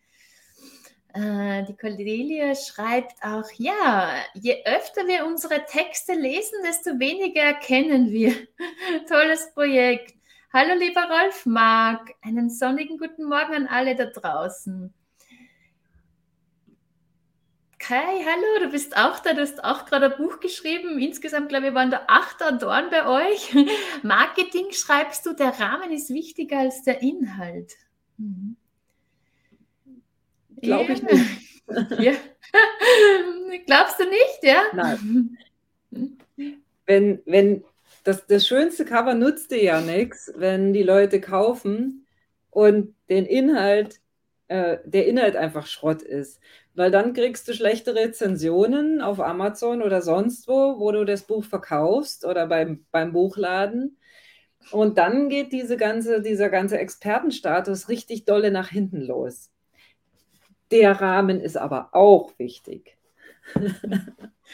Äh, 1.15 1.65
die 1.65 1.77
Cordelia 1.77 2.55
schreibt 2.55 3.23
auch, 3.23 3.51
ja, 3.57 4.13
je 4.35 4.63
öfter 4.65 5.07
wir 5.07 5.25
unsere 5.27 5.65
Texte 5.65 6.13
lesen, 6.13 6.59
desto 6.65 6.99
weniger 6.99 7.43
erkennen 7.43 8.11
wir. 8.11 8.35
Tolles 9.09 9.53
Projekt. 9.55 10.15
Hallo 10.53 10.75
lieber 10.75 11.05
Rolf 11.05 11.47
Mark, 11.47 12.15
einen 12.23 12.51
sonnigen 12.51 12.99
guten 12.99 13.25
Morgen 13.25 13.55
an 13.55 13.67
alle 13.67 13.97
da 13.97 14.07
draußen. 14.07 14.93
Kai, 17.79 18.25
hallo, 18.25 18.65
du 18.67 18.71
bist 18.71 18.97
auch 18.97 19.19
da, 19.21 19.33
du 19.33 19.41
hast 19.41 19.65
auch 19.65 19.87
gerade 19.87 20.13
ein 20.13 20.19
Buch 20.19 20.41
geschrieben. 20.41 20.99
Insgesamt, 20.99 21.49
glaube 21.49 21.69
ich, 21.69 21.75
waren 21.75 21.91
da 21.91 22.03
acht 22.07 22.43
Autoren 22.43 22.91
bei 22.91 23.07
euch. 23.07 23.55
Marketing 24.03 24.73
schreibst 24.73 25.25
du, 25.25 25.33
der 25.33 25.59
Rahmen 25.59 25.91
ist 25.91 26.11
wichtiger 26.11 26.59
als 26.59 26.83
der 26.83 27.01
Inhalt. 27.01 27.75
Mhm. 28.19 28.57
Glaube 30.61 30.93
ich 30.93 31.03
nicht. 31.03 31.25
Ja. 31.99 32.13
Glaubst 33.67 34.01
du 34.01 34.05
nicht, 34.09 34.39
ja? 34.43 34.63
Nein. 34.73 35.37
Wenn, 36.87 37.21
wenn 37.27 37.63
das, 38.05 38.27
das 38.27 38.47
schönste 38.47 38.87
Cover 38.87 39.13
nutzt 39.13 39.51
dir 39.51 39.63
ja 39.63 39.83
nichts, 39.83 40.33
wenn 40.35 40.73
die 40.73 40.83
Leute 40.83 41.21
kaufen 41.21 42.07
und 42.49 42.95
den 43.11 43.27
Inhalt, 43.27 44.01
äh, 44.47 44.79
der 44.85 45.07
Inhalt 45.07 45.37
einfach 45.37 45.67
Schrott 45.67 46.01
ist. 46.01 46.41
Weil 46.75 46.91
dann 46.91 47.13
kriegst 47.13 47.47
du 47.49 47.53
schlechte 47.53 47.95
Rezensionen 47.95 49.03
auf 49.03 49.21
Amazon 49.21 49.83
oder 49.83 50.01
sonst 50.01 50.49
wo, 50.49 50.79
wo 50.79 50.91
du 50.91 51.05
das 51.05 51.25
Buch 51.25 51.45
verkaufst 51.45 52.25
oder 52.25 52.47
beim, 52.47 52.87
beim 52.91 53.13
Buchladen. 53.13 53.99
Und 54.71 54.97
dann 54.97 55.29
geht 55.29 55.53
diese 55.53 55.77
ganze, 55.77 56.23
dieser 56.23 56.49
ganze 56.49 56.79
Expertenstatus 56.79 57.91
richtig 57.91 58.25
dolle 58.25 58.51
nach 58.51 58.71
hinten 58.71 59.03
los. 59.03 59.51
Der 60.71 61.01
Rahmen 61.01 61.41
ist 61.41 61.57
aber 61.57 61.91
auch 61.93 62.33
wichtig. 62.39 62.97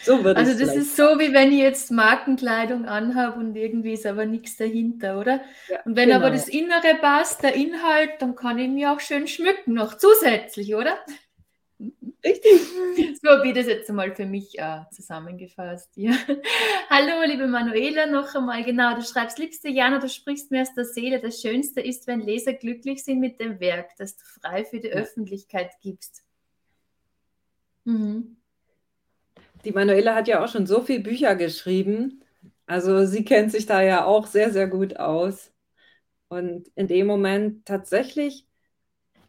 So 0.03 0.17
also 0.17 0.59
das 0.59 0.75
ist 0.75 0.97
so, 0.97 1.19
wie 1.19 1.33
wenn 1.33 1.53
ich 1.53 1.61
jetzt 1.61 1.91
Markenkleidung 1.91 2.87
anhabe 2.87 3.39
und 3.39 3.55
irgendwie 3.55 3.93
ist 3.93 4.07
aber 4.07 4.27
nichts 4.27 4.57
dahinter, 4.57 5.19
oder? 5.21 5.41
Ja, 5.69 5.83
und 5.85 5.97
wenn 5.97 6.09
genau. 6.09 6.21
aber 6.21 6.31
das 6.31 6.49
Innere 6.49 6.97
passt, 7.01 7.43
der 7.43 7.55
Inhalt, 7.55 8.11
dann 8.19 8.35
kann 8.35 8.59
ich 8.59 8.69
mich 8.69 8.87
auch 8.87 9.01
schön 9.01 9.29
schmücken, 9.29 9.75
noch 9.75 9.95
zusätzlich, 9.95 10.75
oder? 10.75 10.99
Richtig. 12.25 12.53
So 13.23 13.31
habe 13.31 13.49
ich 13.49 13.55
das 13.55 13.67
jetzt 13.67 13.89
einmal 13.89 14.15
für 14.15 14.27
mich 14.27 14.59
äh, 14.59 14.83
zusammengefasst. 14.93 15.91
Ja. 15.97 16.13
Hallo, 16.91 17.25
liebe 17.27 17.47
Manuela, 17.47 18.07
noch 18.07 18.35
einmal. 18.35 18.63
Genau, 18.63 18.95
du 18.95 19.03
schreibst, 19.03 19.39
liebste 19.39 19.71
Jana, 19.71 19.99
du 19.99 20.09
sprichst 20.09 20.51
mir 20.51 20.63
aus 20.63 20.75
der 20.75 20.85
Seele. 20.85 21.21
Das 21.21 21.41
Schönste 21.41 21.81
ist, 21.81 22.07
wenn 22.07 22.21
Leser 22.21 22.53
glücklich 22.53 23.03
sind 23.03 23.21
mit 23.21 23.41
dem 23.41 23.61
Werk, 23.61 23.97
das 23.97 24.17
du 24.17 24.25
frei 24.25 24.65
für 24.65 24.79
die 24.79 24.89
ja. 24.89 24.95
Öffentlichkeit 24.95 25.71
gibst. 25.81 26.23
Mhm. 27.85 28.37
Die 29.65 29.73
Manuela 29.73 30.15
hat 30.15 30.29
ja 30.29 30.45
auch 30.45 30.49
schon 30.49 30.67
so 30.67 30.83
viele 30.83 31.01
Bücher 31.01 31.35
geschrieben. 31.35 32.23
Also 32.67 33.07
sie 33.07 33.25
kennt 33.25 33.53
sich 33.53 33.67
da 33.67 33.83
ja 33.83 34.05
auch 34.05 34.27
sehr, 34.27 34.51
sehr 34.51 34.69
gut 34.69 34.97
aus. 34.99 35.51
Und 36.29 36.69
in 36.75 36.89
dem 36.89 37.07
Moment 37.07 37.65
tatsächlich 37.65 38.47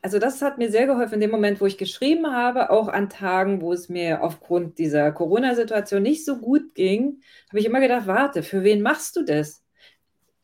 also 0.06 0.20
das 0.20 0.40
hat 0.44 0.60
mir 0.60 0.70
sehr 0.70 0.86
geholfen 0.86 1.16
in 1.16 1.22
dem 1.22 1.32
Moment, 1.32 1.60
wo 1.60 1.66
ich 1.66 1.80
geschrieben 1.80 2.32
habe, 2.32 2.70
auch 2.70 2.90
an 2.90 3.10
Tagen, 3.10 3.60
wo 3.60 3.74
es 3.74 3.90
mir 3.90 4.22
aufgrund 4.22 4.78
dieser 4.78 5.12
Corona-Situation 5.12 6.04
nicht 6.04 6.24
so 6.24 6.38
gut 6.38 6.76
ging, 6.76 7.24
habe 7.50 7.60
ich 7.60 7.66
immer 7.66 7.80
gedacht, 7.80 8.06
warte, 8.06 8.44
für 8.44 8.64
wen 8.64 8.84
machst 8.84 9.16
du 9.16 9.24
das? 9.24 9.66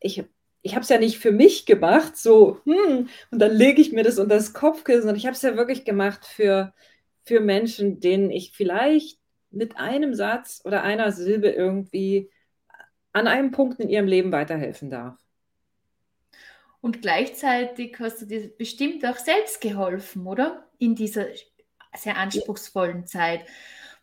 Ich, 0.00 0.24
ich 0.62 0.74
habe 0.74 0.82
es 0.82 0.88
ja 0.88 0.98
nicht 0.98 1.18
für 1.18 1.30
mich 1.30 1.64
gemacht, 1.64 2.16
so, 2.16 2.58
hm, 2.64 3.08
und 3.30 3.38
dann 3.38 3.52
lege 3.52 3.80
ich 3.80 3.92
mir 3.92 4.02
das 4.02 4.18
unter 4.18 4.34
das 4.34 4.52
Kopfkissen, 4.52 5.08
und 5.08 5.14
ich 5.14 5.26
habe 5.26 5.36
es 5.36 5.42
ja 5.42 5.56
wirklich 5.56 5.84
gemacht 5.84 6.26
für, 6.26 6.74
für 7.24 7.38
Menschen, 7.38 8.00
denen 8.00 8.32
ich 8.32 8.50
vielleicht 8.56 9.20
mit 9.52 9.76
einem 9.76 10.12
Satz 10.12 10.60
oder 10.64 10.82
einer 10.82 11.12
Silbe 11.12 11.50
irgendwie 11.50 12.30
an 13.12 13.28
einem 13.28 13.52
Punkt 13.52 13.78
in 13.78 13.88
ihrem 13.88 14.06
Leben 14.08 14.32
weiterhelfen 14.32 14.90
darf. 14.90 15.16
Und 16.82 17.00
gleichzeitig 17.00 17.96
hast 18.00 18.20
du 18.20 18.26
dir 18.26 18.48
bestimmt 18.58 19.06
auch 19.06 19.16
selbst 19.16 19.60
geholfen, 19.60 20.26
oder? 20.26 20.68
In 20.78 20.96
dieser 20.96 21.26
sehr 21.96 22.16
anspruchsvollen 22.16 23.06
Zeit. 23.06 23.46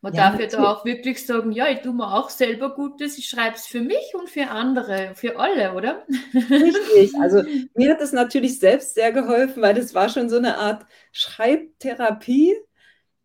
Man 0.02 0.14
ja, 0.14 0.30
darf 0.30 0.40
ja 0.40 0.48
da 0.48 0.72
auch 0.72 0.86
wirklich 0.86 1.26
sagen, 1.26 1.52
ja, 1.52 1.68
ich 1.68 1.82
tue 1.82 1.94
mir 1.94 2.14
auch 2.14 2.30
selber 2.30 2.74
Gutes, 2.74 3.18
ich 3.18 3.28
schreibe 3.28 3.58
es 3.58 3.68
für 3.68 3.82
mich 3.82 4.14
und 4.14 4.30
für 4.30 4.48
andere, 4.48 5.12
für 5.14 5.38
alle, 5.38 5.74
oder? 5.74 6.06
Richtig. 6.34 7.14
Also 7.20 7.44
mir 7.76 7.92
hat 7.92 8.00
es 8.00 8.14
natürlich 8.14 8.60
selbst 8.60 8.96
sehr 8.96 9.12
geholfen, 9.12 9.62
weil 9.62 9.74
das 9.74 9.94
war 9.94 10.08
schon 10.08 10.30
so 10.30 10.38
eine 10.38 10.58
Art 10.58 10.86
Schreibtherapie. 11.12 12.56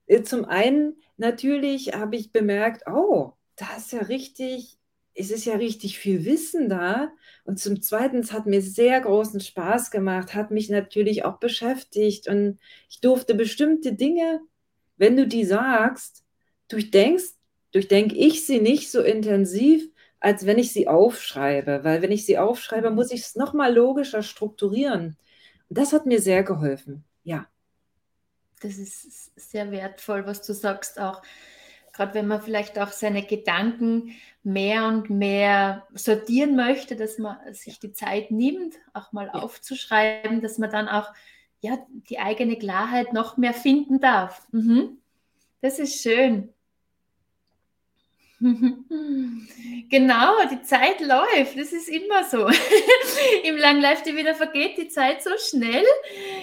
Äh, 0.07 0.23
zum 0.23 0.47
einen 0.47 0.97
natürlich 1.17 1.95
habe 1.95 2.17
ich 2.17 2.33
bemerkt, 2.33 2.89
oh, 2.89 3.35
da 3.55 3.77
ist 3.77 3.93
ja 3.93 4.01
richtig 4.01 4.79
es 5.15 5.31
ist 5.31 5.45
ja 5.45 5.57
richtig 5.57 5.99
viel 5.99 6.25
Wissen 6.25 6.69
da. 6.69 7.13
Und 7.45 7.59
zum 7.59 7.81
Zweiten, 7.83 8.19
es 8.19 8.33
hat 8.33 8.47
mir 8.47 8.61
sehr 8.61 9.01
großen 9.01 9.41
Spaß 9.41 9.91
gemacht, 9.91 10.35
hat 10.35 10.51
mich 10.51 10.69
natürlich 10.71 11.25
auch 11.25 11.39
beschäftigt 11.39 12.29
und 12.29 12.59
ich 12.89 13.01
durfte 13.01 13.35
bestimmte 13.35 13.93
Dinge, 13.93 14.41
wenn 14.97 15.17
du 15.17 15.27
die 15.27 15.45
sagst, 15.45 16.25
durchdenkst, 16.69 17.35
durchdenke 17.73 18.15
ich 18.15 18.47
sie 18.47 18.61
nicht 18.61 18.91
so 18.91 19.03
intensiv, 19.03 19.89
als 20.21 20.47
wenn 20.47 20.59
ich 20.59 20.73
sie 20.73 20.89
aufschreibe. 20.89 21.81
Weil 21.85 22.03
wenn 22.03 22.13
ich 22.13 22.25
sie 22.27 22.39
aufschreibe, 22.39 22.91
muss 22.91 23.11
ich 23.11 23.21
es 23.21 23.37
nochmal 23.37 23.75
logischer 23.75 24.23
strukturieren. 24.23 25.17
Und 25.69 25.79
das 25.79 25.93
hat 25.93 26.07
mir 26.07 26.21
sehr 26.21 26.43
geholfen, 26.43 27.05
ja. 27.23 27.47
Das 28.63 28.79
ist 28.79 29.33
sehr 29.37 29.71
wertvoll, 29.71 30.27
was 30.27 30.41
du 30.43 30.55
sagst 30.55 30.99
auch 30.99 31.23
gerade 31.95 32.15
wenn 32.15 32.27
man 32.27 32.43
vielleicht 32.43 32.79
auch 32.79 32.93
seine 32.93 33.25
Gedanken 33.25 34.13
mehr 34.45 34.87
und 34.87 35.11
mehr 35.11 35.87
sortieren 35.95 36.55
möchte, 36.55 36.97
dass 36.97 37.19
man 37.19 37.37
sich 37.55 37.81
die 37.81 37.93
Zeit 37.93 38.31
nimmt, 38.31 38.75
auch 38.93 39.13
mal 39.13 39.27
ja. 39.27 39.35
aufzuschreiben, 39.35 40.41
dass 40.41 40.59
man 40.59 40.71
dann 40.71 40.89
auch 40.89 41.09
ja, 41.61 41.79
die 41.89 42.19
eigene 42.19 42.57
Klarheit 42.59 43.13
noch 43.15 43.39
mehr 43.39 43.55
finden 43.55 43.99
darf. 44.01 44.47
Mhm. 44.53 44.99
Das 45.63 45.79
ist 45.79 46.03
schön. 46.03 46.53
Genau, 49.91 50.35
die 50.51 50.63
Zeit 50.63 51.01
läuft. 51.01 51.59
Das 51.59 51.73
ist 51.73 51.89
immer 51.89 52.25
so. 52.25 52.49
Im 53.45 53.57
Langlife 53.57 54.03
TV, 54.03 54.25
da 54.25 54.35
vergeht 54.35 54.77
die 54.77 54.89
Zeit 54.89 55.23
so 55.23 55.31
schnell. 55.39 55.85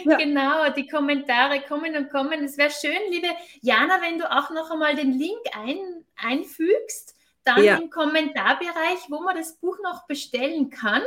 Ja. 0.05 0.15
Genau, 0.17 0.69
die 0.69 0.87
Kommentare 0.87 1.61
kommen 1.61 1.95
und 1.95 2.09
kommen. 2.09 2.43
Es 2.43 2.57
wäre 2.57 2.69
schön, 2.69 3.11
liebe 3.11 3.27
Jana, 3.61 3.99
wenn 4.01 4.19
du 4.19 4.31
auch 4.31 4.51
noch 4.51 4.71
einmal 4.71 4.95
den 4.95 5.11
Link 5.11 5.39
ein, 5.53 6.05
einfügst, 6.15 7.15
dann 7.43 7.63
ja. 7.63 7.77
im 7.77 7.89
Kommentarbereich, 7.89 9.09
wo 9.09 9.21
man 9.21 9.35
das 9.35 9.57
Buch 9.57 9.77
noch 9.83 10.05
bestellen 10.07 10.69
kann. 10.69 11.01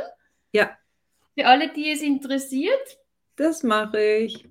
Ja. 0.51 0.77
Für 1.37 1.47
alle, 1.47 1.69
die 1.69 1.91
es 1.91 2.01
interessiert. 2.01 2.97
Das 3.35 3.63
mache 3.63 4.01
ich. 4.01 4.47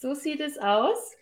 So 0.00 0.14
sieht 0.14 0.40
es 0.40 0.58
aus. 0.58 1.16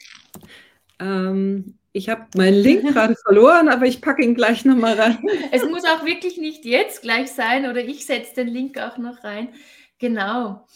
Ähm, 0.99 1.79
ich 1.93 2.09
habe 2.09 2.27
meinen 2.37 2.57
Link 2.57 2.83
gerade 2.93 3.17
verloren, 3.17 3.69
aber 3.69 3.87
ich 3.87 4.01
packe 4.01 4.23
ihn 4.23 4.35
gleich 4.35 4.65
nochmal 4.65 5.01
rein. 5.01 5.19
Es 5.51 5.65
muss 5.65 5.85
auch 5.85 6.05
wirklich 6.05 6.37
nicht 6.37 6.65
jetzt 6.65 7.03
gleich 7.03 7.31
sein 7.33 7.69
oder 7.69 7.83
ich 7.83 8.07
setze 8.07 8.35
den 8.35 8.49
Link 8.49 8.79
auch 8.79 8.99
noch 8.99 9.25
rein. 9.25 9.55
Genau. 9.99 10.67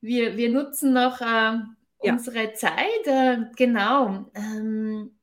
Wir, 0.00 0.36
wir 0.36 0.50
nutzen 0.50 0.92
noch 0.92 1.20
äh, 1.20 1.58
unsere 1.98 2.44
ja. 2.44 2.54
Zeit. 2.54 3.06
Äh, 3.06 3.38
genau. 3.56 4.26
Ähm, 4.34 5.15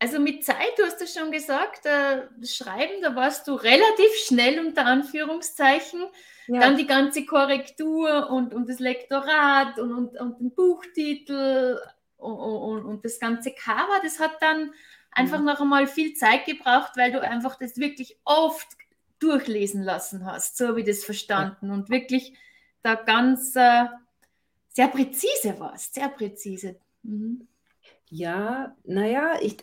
also 0.00 0.18
mit 0.18 0.44
Zeit, 0.44 0.78
du 0.78 0.84
hast 0.84 1.00
es 1.02 1.14
schon 1.14 1.30
gesagt, 1.30 1.84
äh, 1.84 2.22
Schreiben, 2.44 3.02
da 3.02 3.14
warst 3.14 3.46
du 3.46 3.54
relativ 3.54 4.10
schnell 4.26 4.58
unter 4.58 4.86
Anführungszeichen. 4.86 6.06
Ja. 6.48 6.60
Dann 6.60 6.76
die 6.78 6.86
ganze 6.86 7.26
Korrektur 7.26 8.30
und, 8.30 8.54
und 8.54 8.68
das 8.68 8.80
Lektorat 8.80 9.78
und, 9.78 9.92
und, 9.92 10.18
und 10.18 10.40
den 10.40 10.50
Buchtitel 10.52 11.78
und, 12.16 12.84
und, 12.84 13.04
das 13.04 13.20
ganze 13.20 13.52
Cover, 13.52 14.00
das 14.02 14.18
hat 14.18 14.32
dann 14.40 14.72
einfach 15.12 15.38
mhm. 15.38 15.44
noch 15.44 15.60
einmal 15.60 15.86
viel 15.86 16.14
Zeit 16.14 16.46
gebraucht, 16.46 16.92
weil 16.96 17.12
du 17.12 17.22
einfach 17.22 17.56
das 17.56 17.76
wirklich 17.76 18.16
oft 18.24 18.68
durchlesen 19.18 19.82
lassen 19.82 20.24
hast. 20.24 20.56
So 20.56 20.68
habe 20.68 20.80
ich 20.80 20.86
das 20.86 21.04
verstanden. 21.04 21.68
Ja. 21.68 21.74
Und 21.74 21.90
wirklich 21.90 22.34
da 22.82 22.94
ganz 22.94 23.54
äh, 23.54 23.84
sehr 24.70 24.88
präzise 24.88 25.58
warst, 25.58 25.94
sehr 25.94 26.08
präzise. 26.08 26.76
Mhm. 27.02 27.46
Ja, 28.08 28.74
naja, 28.84 29.34
ich, 29.40 29.58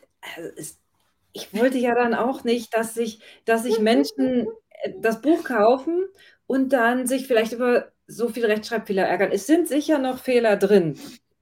ich 1.33 1.53
wollte 1.53 1.77
ja 1.77 1.95
dann 1.95 2.13
auch 2.13 2.43
nicht, 2.43 2.75
dass 2.75 2.93
sich, 2.93 3.21
dass 3.45 3.63
sich 3.63 3.79
Menschen 3.79 4.47
äh, 4.83 4.93
das 4.99 5.21
Buch 5.21 5.43
kaufen 5.43 6.05
und 6.47 6.73
dann 6.73 7.07
sich 7.07 7.27
vielleicht 7.27 7.53
über 7.53 7.91
so 8.07 8.29
viele 8.29 8.47
Rechtschreibfehler 8.47 9.03
ärgern. 9.03 9.31
Es 9.31 9.47
sind 9.47 9.67
sicher 9.67 9.99
noch 9.99 10.19
Fehler 10.19 10.57
drin 10.57 10.97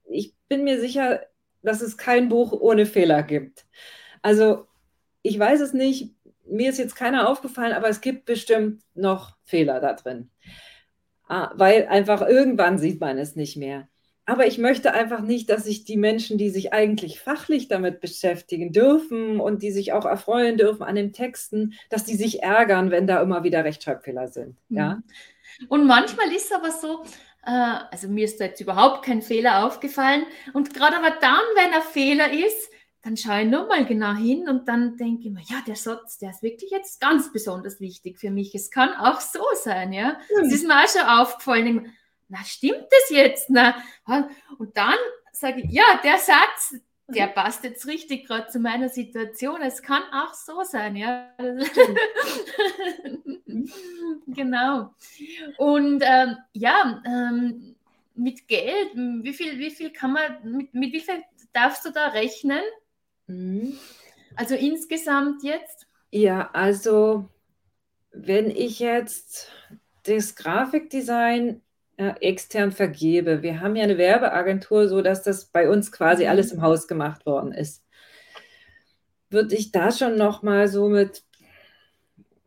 ich 0.08 0.34
bin 0.48 0.64
mir 0.64 0.80
sicher, 0.80 1.20
dass 1.62 1.80
es 1.80 1.96
kein 1.96 2.28
Buch 2.28 2.52
ohne 2.52 2.86
Fehler 2.86 3.22
gibt. 3.22 3.66
Also 4.22 4.66
ich 5.22 5.38
weiß 5.38 5.60
es 5.60 5.72
nicht, 5.72 6.14
mir 6.46 6.70
ist 6.70 6.78
jetzt 6.78 6.94
keiner 6.94 7.28
aufgefallen, 7.28 7.72
aber 7.72 7.88
es 7.88 8.00
gibt 8.00 8.24
bestimmt 8.24 8.82
noch 8.94 9.36
Fehler 9.44 9.80
da 9.80 9.94
drin. 9.94 10.30
Ah, 11.28 11.52
weil 11.56 11.88
einfach 11.88 12.22
irgendwann 12.22 12.78
sieht 12.78 13.00
man 13.00 13.18
es 13.18 13.34
nicht 13.34 13.56
mehr. 13.56 13.88
Aber 14.26 14.46
ich 14.46 14.58
möchte 14.58 14.92
einfach 14.92 15.20
nicht, 15.20 15.48
dass 15.48 15.64
sich 15.64 15.84
die 15.84 15.96
Menschen, 15.96 16.36
die 16.36 16.50
sich 16.50 16.72
eigentlich 16.72 17.20
fachlich 17.20 17.68
damit 17.68 18.00
beschäftigen 18.00 18.72
dürfen 18.72 19.40
und 19.40 19.62
die 19.62 19.70
sich 19.70 19.92
auch 19.92 20.04
erfreuen 20.04 20.58
dürfen 20.58 20.82
an 20.82 20.96
den 20.96 21.12
Texten, 21.12 21.74
dass 21.90 22.04
die 22.04 22.16
sich 22.16 22.42
ärgern, 22.42 22.90
wenn 22.90 23.06
da 23.06 23.22
immer 23.22 23.44
wieder 23.44 23.64
Rechtschreibfehler 23.64 24.26
sind. 24.26 24.56
Ja. 24.68 24.96
Mhm. 24.96 25.66
Und 25.68 25.86
manchmal 25.86 26.32
ist 26.32 26.46
es 26.46 26.52
aber 26.52 26.72
so, 26.72 27.04
äh, 27.46 27.78
also 27.90 28.08
mir 28.08 28.24
ist 28.24 28.40
da 28.40 28.46
jetzt 28.46 28.60
überhaupt 28.60 29.04
kein 29.04 29.22
Fehler 29.22 29.64
aufgefallen. 29.64 30.24
Und 30.52 30.74
gerade 30.74 30.96
aber 30.96 31.14
dann, 31.20 31.40
wenn 31.54 31.72
ein 31.72 31.82
Fehler 31.82 32.32
ist, 32.32 32.70
dann 33.02 33.16
schaue 33.16 33.42
ich 33.42 33.48
nochmal 33.48 33.86
genau 33.86 34.14
hin 34.14 34.48
und 34.48 34.66
dann 34.66 34.96
denke 34.96 35.28
ich 35.28 35.30
mir, 35.30 35.42
ja, 35.42 35.62
der 35.64 35.76
Satz, 35.76 36.18
der 36.18 36.30
ist 36.30 36.42
wirklich 36.42 36.72
jetzt 36.72 37.00
ganz 37.00 37.32
besonders 37.32 37.78
wichtig 37.78 38.18
für 38.18 38.32
mich. 38.32 38.52
Es 38.52 38.72
kann 38.72 38.92
auch 38.94 39.20
so 39.20 39.44
sein, 39.62 39.92
ja. 39.92 40.18
Mhm. 40.28 40.42
Das 40.42 40.52
ist 40.52 40.66
mir 40.66 40.74
auch 40.74 40.88
schon 40.88 41.08
aufgefallen. 41.08 41.92
Na, 42.28 42.42
stimmt 42.44 42.86
das 42.90 43.10
jetzt? 43.10 43.50
Na, 43.50 43.76
und 44.58 44.76
dann 44.76 44.96
sage 45.32 45.60
ich, 45.60 45.70
ja, 45.70 46.00
der 46.02 46.18
Satz, 46.18 46.74
der 47.08 47.28
passt 47.28 47.62
jetzt 47.62 47.86
richtig 47.86 48.26
gerade 48.26 48.48
zu 48.48 48.58
meiner 48.58 48.88
Situation. 48.88 49.62
Es 49.62 49.80
kann 49.80 50.02
auch 50.12 50.34
so 50.34 50.64
sein, 50.64 50.96
ja. 50.96 51.30
genau. 54.26 54.92
Und 55.56 56.02
ähm, 56.04 56.36
ja, 56.52 57.02
ähm, 57.06 57.76
mit 58.14 58.48
Geld, 58.48 58.90
wie 58.94 59.32
viel, 59.32 59.58
wie 59.58 59.70
viel 59.70 59.90
kann 59.90 60.14
man, 60.14 60.38
mit, 60.42 60.74
mit 60.74 60.92
wie 60.92 61.00
viel 61.00 61.22
darfst 61.52 61.84
du 61.84 61.90
da 61.90 62.08
rechnen? 62.08 62.62
Mhm. 63.28 63.78
Also 64.34 64.54
insgesamt 64.54 65.44
jetzt? 65.44 65.86
Ja, 66.10 66.50
also 66.52 67.28
wenn 68.10 68.50
ich 68.50 68.80
jetzt 68.80 69.52
das 70.04 70.34
Grafikdesign 70.34 71.62
äh, 71.96 72.14
extern 72.20 72.72
vergebe. 72.72 73.42
Wir 73.42 73.60
haben 73.60 73.76
ja 73.76 73.84
eine 73.84 73.98
Werbeagentur, 73.98 74.88
so 74.88 75.00
dass 75.02 75.22
das 75.22 75.46
bei 75.46 75.68
uns 75.68 75.92
quasi 75.92 76.24
mhm. 76.24 76.30
alles 76.30 76.52
im 76.52 76.62
Haus 76.62 76.88
gemacht 76.88 77.26
worden 77.26 77.52
ist. 77.52 77.82
würde 79.30 79.54
ich 79.54 79.72
da 79.72 79.90
schon 79.90 80.16
noch 80.16 80.42
mal 80.42 80.68
so 80.68 80.88
mit 80.88 81.24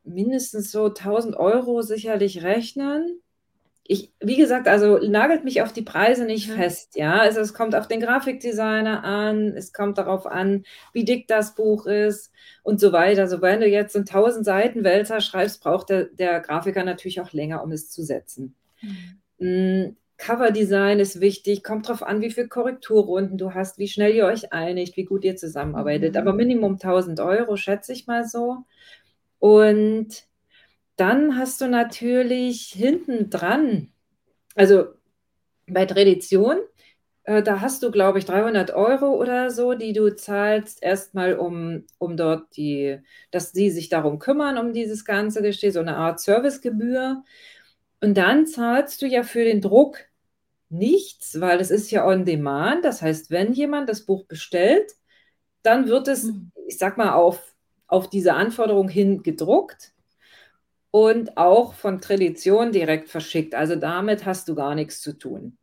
mindestens 0.03 0.71
so 0.71 0.85
1000 0.85 1.35
Euro 1.35 1.81
sicherlich 1.81 2.43
rechnen. 2.43 3.21
Ich, 3.83 4.13
wie 4.19 4.35
gesagt, 4.37 4.67
also 4.67 4.99
nagelt 4.99 5.43
mich 5.43 5.63
auf 5.63 5.73
die 5.73 5.81
Preise 5.81 6.25
nicht 6.25 6.49
mhm. 6.49 6.53
fest, 6.53 6.95
ja. 6.95 7.17
Also 7.17 7.39
es 7.39 7.55
kommt 7.55 7.75
auf 7.75 7.87
den 7.87 7.99
Grafikdesigner 7.99 9.03
an, 9.03 9.55
es 9.57 9.73
kommt 9.73 9.97
darauf 9.97 10.27
an, 10.27 10.63
wie 10.93 11.05
dick 11.05 11.27
das 11.27 11.55
Buch 11.55 11.87
ist 11.87 12.31
und 12.61 12.79
so 12.79 12.91
weiter. 12.91 13.21
Also 13.21 13.41
wenn 13.41 13.61
du 13.61 13.67
jetzt 13.67 13.95
einen 13.95 14.07
1000 14.07 14.45
Seiten 14.45 14.83
Wälzer 14.83 15.21
schreibst, 15.21 15.63
braucht 15.63 15.89
der, 15.89 16.05
der 16.05 16.39
Grafiker 16.39 16.83
natürlich 16.83 17.19
auch 17.19 17.33
länger, 17.33 17.63
um 17.63 17.71
es 17.71 17.89
zu 17.89 18.03
setzen. 18.03 18.55
Mhm. 18.81 19.18
Coverdesign 19.39 20.99
ist 20.99 21.21
wichtig, 21.21 21.63
kommt 21.63 21.87
darauf 21.87 22.03
an, 22.03 22.21
wie 22.21 22.29
viele 22.29 22.49
Korrekturrunden 22.49 23.37
du 23.37 23.53
hast, 23.53 23.77
wie 23.77 23.87
schnell 23.87 24.13
ihr 24.13 24.25
euch 24.25 24.51
einigt, 24.51 24.97
wie 24.97 25.05
gut 25.05 25.23
ihr 25.23 25.37
zusammenarbeitet. 25.37 26.13
Mhm. 26.13 26.19
Aber 26.19 26.33
Minimum 26.33 26.77
1000 26.77 27.19
Euro, 27.21 27.55
schätze 27.55 27.93
ich 27.93 28.05
mal 28.05 28.27
so. 28.27 28.65
Und 29.39 30.27
dann 30.97 31.37
hast 31.37 31.61
du 31.61 31.67
natürlich 31.67 32.73
hinten 32.75 33.29
dran, 33.29 33.89
also 34.55 34.87
bei 35.67 35.85
Tradition, 35.85 36.57
äh, 37.23 37.41
da 37.41 37.61
hast 37.61 37.83
du, 37.83 37.91
glaube 37.91 38.19
ich, 38.19 38.25
300 38.25 38.71
Euro 38.71 39.13
oder 39.15 39.51
so, 39.51 39.73
die 39.75 39.93
du 39.93 40.13
zahlst, 40.15 40.83
erstmal 40.83 41.35
um, 41.35 41.85
um 41.97 42.17
dort 42.17 42.57
die, 42.57 42.99
dass 43.31 43.51
sie 43.53 43.69
sich 43.69 43.87
darum 43.87 44.19
kümmern, 44.19 44.57
um 44.57 44.73
dieses 44.73 45.05
ganze 45.05 45.41
Geschehen, 45.41 45.71
so 45.71 45.79
eine 45.79 45.95
Art 45.95 46.19
Servicegebühr. 46.19 47.23
Und 48.01 48.15
dann 48.15 48.47
zahlst 48.47 49.01
du 49.01 49.07
ja 49.07 49.23
für 49.23 49.43
den 49.43 49.61
Druck 49.61 49.99
nichts, 50.69 51.39
weil 51.39 51.59
es 51.59 51.71
ist 51.71 51.91
ja 51.91 52.05
on 52.05 52.25
demand. 52.25 52.85
Das 52.85 53.01
heißt, 53.01 53.31
wenn 53.31 53.53
jemand 53.53 53.89
das 53.89 54.05
Buch 54.05 54.25
bestellt, 54.25 54.93
dann 55.63 55.87
wird 55.87 56.07
es, 56.07 56.25
mhm. 56.25 56.51
ich 56.67 56.77
sag 56.77 56.97
mal, 56.97 57.13
auf, 57.13 57.55
auf 57.87 58.09
diese 58.09 58.33
Anforderung 58.33 58.87
hin 58.89 59.23
gedruckt 59.23 59.93
und 60.91 61.37
auch 61.37 61.73
von 61.73 62.01
Tradition 62.01 62.71
direkt 62.71 63.09
verschickt. 63.09 63.55
Also 63.55 63.75
damit 63.75 64.25
hast 64.25 64.47
du 64.47 64.55
gar 64.55 64.75
nichts 64.75 65.01
zu 65.01 65.13
tun. 65.17 65.57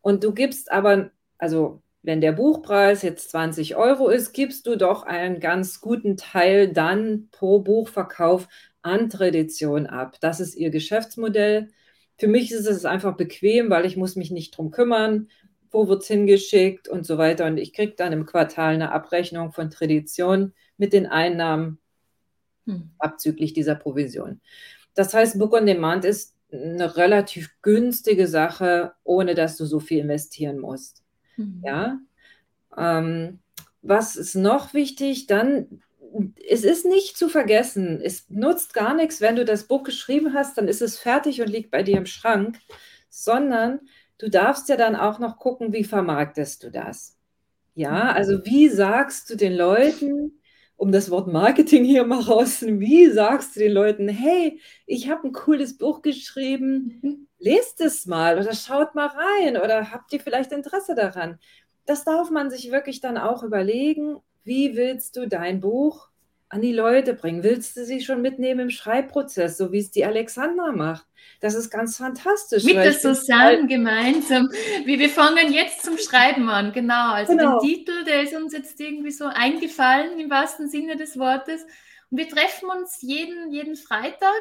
Und 0.00 0.24
du 0.24 0.32
gibst 0.32 0.70
aber, 0.72 1.10
also 1.38 1.82
wenn 2.02 2.20
der 2.20 2.32
Buchpreis 2.32 3.02
jetzt 3.02 3.30
20 3.30 3.76
Euro 3.76 4.08
ist, 4.08 4.32
gibst 4.32 4.66
du 4.66 4.76
doch 4.76 5.02
einen 5.02 5.40
ganz 5.40 5.80
guten 5.80 6.16
Teil 6.16 6.72
dann 6.72 7.28
pro 7.32 7.60
Buchverkauf 7.60 8.48
an 8.86 9.10
Tradition 9.10 9.86
ab. 9.86 10.16
Das 10.20 10.38
ist 10.40 10.54
ihr 10.54 10.70
Geschäftsmodell. 10.70 11.68
Für 12.16 12.28
mich 12.28 12.52
ist 12.52 12.66
es 12.66 12.84
einfach 12.84 13.16
bequem, 13.16 13.68
weil 13.68 13.84
ich 13.84 13.96
muss 13.96 14.16
mich 14.16 14.30
nicht 14.30 14.56
drum 14.56 14.70
kümmern, 14.70 15.28
wo 15.70 15.88
wird 15.88 16.02
es 16.02 16.08
hingeschickt 16.08 16.88
und 16.88 17.04
so 17.04 17.18
weiter. 17.18 17.46
Und 17.46 17.58
ich 17.58 17.72
kriege 17.72 17.94
dann 17.96 18.12
im 18.12 18.24
Quartal 18.24 18.74
eine 18.74 18.92
Abrechnung 18.92 19.52
von 19.52 19.70
Tradition 19.70 20.54
mit 20.78 20.92
den 20.92 21.06
Einnahmen 21.06 21.78
hm. 22.64 22.90
abzüglich 22.98 23.52
dieser 23.52 23.74
Provision. 23.74 24.40
Das 24.94 25.12
heißt, 25.12 25.38
Book 25.38 25.52
on 25.52 25.66
Demand 25.66 26.04
ist 26.04 26.36
eine 26.52 26.96
relativ 26.96 27.50
günstige 27.62 28.28
Sache, 28.28 28.92
ohne 29.02 29.34
dass 29.34 29.56
du 29.56 29.66
so 29.66 29.80
viel 29.80 29.98
investieren 29.98 30.60
musst. 30.60 31.02
Hm. 31.34 31.60
Ja. 31.64 31.98
Ähm, 32.78 33.40
was 33.82 34.14
ist 34.14 34.36
noch 34.36 34.74
wichtig? 34.74 35.26
Dann 35.26 35.82
es 36.48 36.64
ist 36.64 36.84
nicht 36.84 37.16
zu 37.16 37.28
vergessen, 37.28 38.00
es 38.02 38.28
nutzt 38.28 38.74
gar 38.74 38.94
nichts, 38.94 39.20
wenn 39.20 39.36
du 39.36 39.44
das 39.44 39.64
Buch 39.64 39.82
geschrieben 39.82 40.34
hast, 40.34 40.56
dann 40.58 40.68
ist 40.68 40.82
es 40.82 40.98
fertig 40.98 41.40
und 41.40 41.48
liegt 41.48 41.70
bei 41.70 41.82
dir 41.82 41.96
im 41.96 42.06
Schrank, 42.06 42.58
sondern 43.08 43.80
du 44.18 44.28
darfst 44.30 44.68
ja 44.68 44.76
dann 44.76 44.96
auch 44.96 45.18
noch 45.18 45.38
gucken, 45.38 45.72
wie 45.72 45.84
vermarktest 45.84 46.62
du 46.62 46.70
das. 46.70 47.16
Ja, 47.74 48.12
also 48.12 48.44
wie 48.46 48.68
sagst 48.68 49.28
du 49.30 49.36
den 49.36 49.54
Leuten, 49.54 50.40
um 50.76 50.92
das 50.92 51.10
Wort 51.10 51.26
Marketing 51.28 51.84
hier 51.84 52.04
mal 52.04 52.20
rauszunehmen, 52.20 52.80
wie 52.80 53.10
sagst 53.10 53.56
du 53.56 53.60
den 53.60 53.72
Leuten, 53.72 54.08
hey, 54.08 54.60
ich 54.86 55.08
habe 55.10 55.28
ein 55.28 55.32
cooles 55.32 55.76
Buch 55.76 56.02
geschrieben, 56.02 57.00
mhm. 57.02 57.28
lest 57.38 57.80
es 57.80 58.06
mal 58.06 58.38
oder 58.38 58.54
schaut 58.54 58.94
mal 58.94 59.08
rein 59.08 59.56
oder 59.56 59.90
habt 59.90 60.12
ihr 60.12 60.20
vielleicht 60.20 60.52
Interesse 60.52 60.94
daran? 60.94 61.38
Das 61.86 62.04
darf 62.04 62.30
man 62.30 62.50
sich 62.50 62.70
wirklich 62.70 63.00
dann 63.00 63.16
auch 63.18 63.42
überlegen 63.42 64.16
wie 64.46 64.76
willst 64.76 65.16
du 65.16 65.26
dein 65.26 65.60
Buch 65.60 66.08
an 66.48 66.62
die 66.62 66.72
Leute 66.72 67.14
bringen? 67.14 67.42
Willst 67.42 67.76
du 67.76 67.84
sie 67.84 68.00
schon 68.00 68.22
mitnehmen 68.22 68.60
im 68.60 68.70
Schreibprozess, 68.70 69.58
so 69.58 69.72
wie 69.72 69.80
es 69.80 69.90
die 69.90 70.04
Alexandra 70.04 70.70
macht? 70.70 71.04
Das 71.40 71.54
ist 71.54 71.68
ganz 71.70 71.96
fantastisch. 71.96 72.62
Mit 72.62 72.76
der 72.76 72.92
Susanne 72.92 73.66
gemeinsam. 73.66 74.48
Wie 74.84 74.98
wir 75.00 75.10
fangen 75.10 75.52
jetzt 75.52 75.84
zum 75.84 75.98
Schreiben 75.98 76.48
an, 76.48 76.72
genau. 76.72 77.12
Also 77.12 77.36
genau. 77.36 77.58
den 77.58 77.68
Titel, 77.68 78.04
der 78.04 78.22
ist 78.22 78.34
uns 78.34 78.52
jetzt 78.52 78.80
irgendwie 78.80 79.10
so 79.10 79.26
eingefallen 79.26 80.18
im 80.20 80.30
wahrsten 80.30 80.68
Sinne 80.68 80.96
des 80.96 81.18
Wortes. 81.18 81.62
Und 82.10 82.18
wir 82.18 82.28
treffen 82.28 82.68
uns 82.70 83.02
jeden, 83.02 83.50
jeden 83.50 83.74
Freitag 83.74 84.40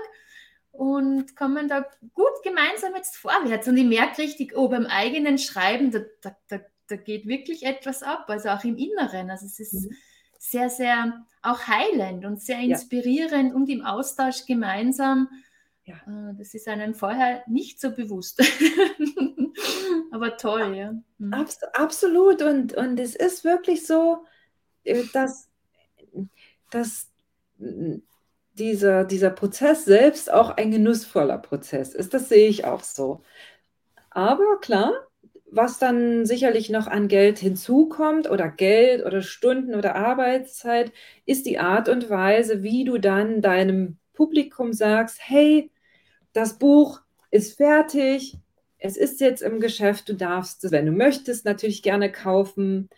und 0.72 1.36
kommen 1.36 1.68
da 1.68 1.86
gut 2.14 2.44
gemeinsam 2.44 2.96
jetzt 2.96 3.18
vorwärts. 3.18 3.68
Und 3.68 3.78
ich 3.78 3.86
merke 3.86 4.22
richtig, 4.22 4.56
oh, 4.56 4.70
beim 4.70 4.86
eigenen 4.86 5.40
Schreiben, 5.40 5.90
da, 5.90 6.02
da, 6.22 6.38
da 6.48 6.60
da 6.88 6.96
geht 6.96 7.28
wirklich 7.28 7.64
etwas 7.64 8.04
ab, 8.04 8.26
also 8.28 8.50
auch 8.50 8.64
im 8.64 8.78
Inneren. 8.78 9.30
Also 9.30 9.46
es 9.46 9.60
ist 9.60 9.74
mhm. 9.74 9.96
sehr, 10.38 10.70
sehr 10.70 11.26
auch 11.42 11.68
heilend 11.68 12.26
und 12.26 12.42
sehr 12.42 12.60
inspirierend 12.60 13.50
ja. 13.50 13.56
und 13.56 13.70
im 13.70 13.84
Austausch 13.84 14.46
gemeinsam. 14.46 15.30
Ja. 15.86 15.96
Äh, 16.08 16.36
das 16.38 16.54
ist 16.54 16.68
einem 16.68 16.94
vorher 16.94 17.44
nicht 17.48 17.80
so 17.80 17.92
bewusst. 17.92 18.42
Aber 20.12 20.38
toll, 20.38 20.76
ja. 20.76 20.94
Mhm. 21.18 21.34
Abs 21.34 21.64
absolut. 21.74 22.42
Und, 22.42 22.74
und 22.74 23.00
es 23.00 23.16
ist 23.16 23.44
wirklich 23.44 23.86
so, 23.86 24.26
äh, 24.84 25.04
dass, 25.14 25.50
dass 26.72 27.12
dieser, 28.54 29.04
dieser 29.04 29.30
Prozess 29.30 29.86
selbst 29.86 30.32
auch 30.32 30.52
ein 30.52 30.72
genussvoller 30.72 31.38
Prozess 31.38 31.94
ist. 31.94 32.14
Das 32.14 32.30
sehe 32.30 32.48
ich 32.48 32.66
auch 32.66 32.84
so. 32.84 33.22
Aber 34.10 34.60
klar, 34.62 34.94
was 35.52 35.80
dann 35.80 36.26
sicherlich 36.26 36.70
noch 36.70 36.88
an 36.88 37.08
Geld 37.08 37.40
hinzukommt 37.40 38.30
oder 38.30 38.50
Geld 38.50 39.06
oder 39.06 39.22
Stunden 39.22 39.76
oder 39.76 39.96
Arbeitszeit, 39.96 40.92
ist 41.26 41.46
die 41.46 41.60
Art 41.60 41.90
und 41.90 42.10
Weise, 42.10 42.64
wie 42.64 42.84
du 42.84 42.98
dann 42.98 43.42
deinem 43.42 43.98
Publikum 44.14 44.74
sagst, 44.74 45.20
hey, 45.22 45.72
das 46.34 46.58
Buch 46.58 47.02
ist 47.32 47.58
fertig, 47.58 48.38
es 48.78 48.98
ist 48.98 49.22
jetzt 49.22 49.42
im 49.42 49.60
Geschäft, 49.60 50.10
du 50.10 50.14
darfst 50.14 50.64
es, 50.64 50.72
wenn 50.72 50.86
du 50.86 50.92
möchtest, 50.92 51.46
natürlich 51.46 51.82
gerne 51.84 52.12
kaufen. 52.12 52.90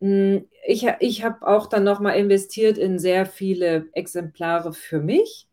Hm, 0.00 0.48
ich, 0.66 0.86
ich 1.00 1.24
habe 1.24 1.46
auch 1.46 1.68
dann 1.68 1.84
nochmal 1.84 2.18
investiert 2.18 2.78
in 2.78 2.98
sehr 2.98 3.26
viele 3.26 3.88
Exemplare 3.92 4.72
für 4.72 5.00
mich. 5.00 5.48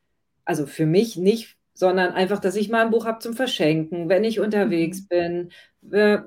Also 0.46 0.66
für 0.66 0.88
mich 0.88 1.16
nicht 1.16 1.59
sondern 1.80 2.12
einfach, 2.12 2.40
dass 2.40 2.58
ich 2.58 2.68
mal 2.68 2.84
ein 2.84 2.92
Buch 2.92 3.06
habe 3.06 3.20
zum 3.20 3.34
Verschenken, 3.34 4.10
wenn 4.10 4.26
ich 4.26 4.42
unterwegs 4.42 5.04
mhm. 5.10 5.50
bin. 5.82 6.26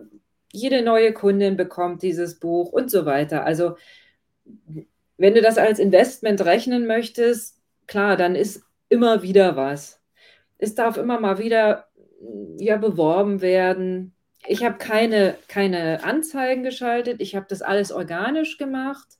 Jede 0.50 0.82
neue 0.82 1.12
Kundin 1.12 1.58
bekommt 1.58 2.02
dieses 2.02 2.40
Buch 2.40 2.72
und 2.72 2.90
so 2.90 3.04
weiter. 3.04 3.44
Also 3.44 3.76
wenn 5.18 5.34
du 5.34 5.42
das 5.42 5.58
als 5.58 5.78
Investment 5.78 6.42
rechnen 6.42 6.86
möchtest, 6.86 7.60
klar, 7.86 8.16
dann 8.16 8.34
ist 8.34 8.62
immer 8.88 9.22
wieder 9.22 9.54
was. 9.54 10.00
Es 10.56 10.74
darf 10.74 10.96
immer 10.96 11.20
mal 11.20 11.36
wieder 11.38 11.86
ja, 12.56 12.78
beworben 12.78 13.42
werden. 13.42 14.14
Ich 14.46 14.64
habe 14.64 14.78
keine, 14.78 15.36
keine 15.48 16.02
Anzeigen 16.02 16.62
geschaltet. 16.62 17.20
Ich 17.20 17.36
habe 17.36 17.46
das 17.46 17.60
alles 17.60 17.92
organisch 17.92 18.56
gemacht. 18.56 19.18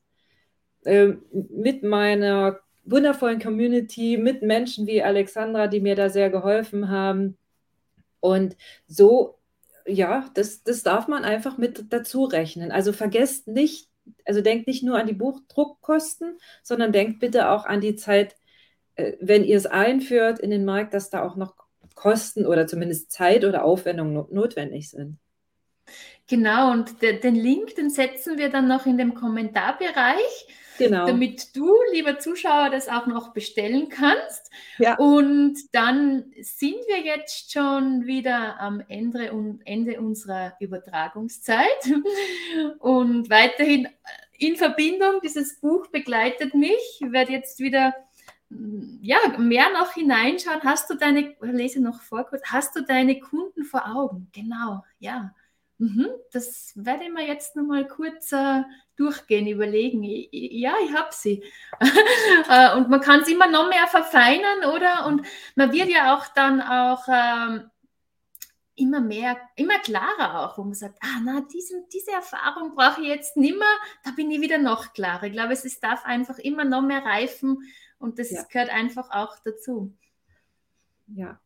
Äh, 0.84 1.12
mit 1.30 1.82
meiner 1.82 2.58
wundervollen 2.84 3.40
Community 3.40 4.16
mit 4.16 4.42
Menschen 4.42 4.86
wie 4.86 5.02
Alexandra, 5.02 5.66
die 5.66 5.80
mir 5.80 5.94
da 5.94 6.08
sehr 6.08 6.30
geholfen 6.30 6.90
haben. 6.90 7.36
Und 8.20 8.56
so, 8.86 9.38
ja, 9.86 10.28
das, 10.34 10.62
das 10.62 10.82
darf 10.82 11.08
man 11.08 11.24
einfach 11.24 11.58
mit 11.58 11.92
dazu 11.92 12.24
rechnen. 12.24 12.72
Also 12.72 12.92
vergesst 12.92 13.48
nicht, 13.48 13.88
also 14.24 14.40
denkt 14.40 14.66
nicht 14.66 14.82
nur 14.82 14.98
an 14.98 15.06
die 15.06 15.12
Buchdruckkosten, 15.12 16.38
sondern 16.62 16.92
denkt 16.92 17.20
bitte 17.20 17.50
auch 17.50 17.66
an 17.66 17.80
die 17.80 17.96
Zeit, 17.96 18.36
äh, 18.96 19.12
wenn 19.20 19.44
ihr 19.44 19.56
es 19.56 19.66
einführt 19.66 20.38
in 20.38 20.50
den 20.50 20.64
Markt, 20.64 20.94
dass 20.94 21.10
da 21.10 21.22
auch 21.22 21.36
noch 21.36 21.54
Kosten 21.94 22.46
oder 22.46 22.66
zumindest 22.66 23.12
Zeit 23.12 23.44
oder 23.44 23.64
Aufwendung 23.64 24.26
notwendig 24.30 24.90
sind. 24.90 25.18
Genau, 26.28 26.70
und 26.70 27.02
den 27.02 27.34
Link, 27.34 27.74
den 27.74 27.90
setzen 27.90 28.38
wir 28.38 28.48
dann 28.48 28.68
noch 28.68 28.86
in 28.86 28.96
dem 28.96 29.14
Kommentarbereich. 29.14 30.46
Genau. 30.86 31.06
Damit 31.06 31.54
du, 31.56 31.74
lieber 31.92 32.18
Zuschauer, 32.18 32.70
das 32.70 32.88
auch 32.88 33.06
noch 33.06 33.32
bestellen 33.32 33.88
kannst. 33.88 34.50
Ja. 34.78 34.96
Und 34.96 35.56
dann 35.72 36.32
sind 36.40 36.76
wir 36.86 37.00
jetzt 37.00 37.52
schon 37.52 38.06
wieder 38.06 38.60
am 38.60 38.82
Ende, 38.88 39.30
Ende 39.64 40.00
unserer 40.00 40.54
Übertragungszeit. 40.60 41.92
Und 42.78 43.30
weiterhin 43.30 43.88
in 44.32 44.56
Verbindung, 44.56 45.20
dieses 45.22 45.60
Buch 45.60 45.86
begleitet 45.88 46.54
mich. 46.54 47.00
Ich 47.00 47.12
werde 47.12 47.32
jetzt 47.32 47.60
wieder 47.60 47.94
ja, 49.00 49.18
mehr 49.38 49.70
noch 49.72 49.92
hineinschauen. 49.92 50.62
Hast 50.62 50.90
du 50.90 50.94
deine, 50.94 51.34
lese 51.40 51.80
noch 51.80 52.00
vor 52.00 52.24
kurz, 52.24 52.42
hast 52.46 52.76
du 52.76 52.82
deine 52.82 53.18
Kunden 53.20 53.64
vor 53.64 53.86
Augen? 53.86 54.28
Genau, 54.32 54.84
ja. 54.98 55.34
Mhm, 55.82 56.10
das 56.30 56.74
werde 56.76 57.02
ich 57.02 57.10
mir 57.10 57.26
jetzt 57.26 57.56
nochmal 57.56 57.88
kurz 57.88 58.30
äh, 58.30 58.62
durchgehen, 58.94 59.48
überlegen. 59.48 60.04
Ich, 60.04 60.28
ja, 60.30 60.74
ich 60.84 60.94
habe 60.94 61.08
sie. 61.10 61.42
Äh, 62.48 62.76
und 62.76 62.88
man 62.88 63.00
kann 63.00 63.20
es 63.20 63.28
immer 63.28 63.48
noch 63.48 63.68
mehr 63.68 63.86
verfeinern, 63.86 64.64
oder? 64.74 65.06
Und 65.06 65.26
man 65.54 65.72
wird 65.72 65.88
ja 65.88 66.16
auch 66.16 66.26
dann 66.28 66.60
auch 66.60 67.04
ähm, 67.08 67.70
immer 68.74 69.00
mehr, 69.00 69.36
immer 69.56 69.78
klarer 69.78 70.40
auch, 70.40 70.58
wo 70.58 70.64
man 70.64 70.74
sagt, 70.74 70.98
ah, 71.02 71.20
na, 71.24 71.40
diesen, 71.52 71.88
diese 71.92 72.12
Erfahrung 72.12 72.74
brauche 72.74 73.00
ich 73.00 73.08
jetzt 73.08 73.36
nimmer, 73.36 73.64
da 74.04 74.10
bin 74.12 74.30
ich 74.30 74.40
wieder 74.40 74.58
noch 74.58 74.92
klarer. 74.92 75.24
Ich 75.24 75.32
glaube, 75.32 75.52
es, 75.52 75.64
es 75.64 75.80
darf 75.80 76.04
einfach 76.04 76.38
immer 76.38 76.64
noch 76.64 76.82
mehr 76.82 77.04
reifen 77.04 77.58
und 77.98 78.18
das 78.18 78.30
ja. 78.30 78.42
gehört 78.44 78.70
einfach 78.70 79.10
auch 79.10 79.36
dazu. 79.44 79.96
Ja. 81.06 81.40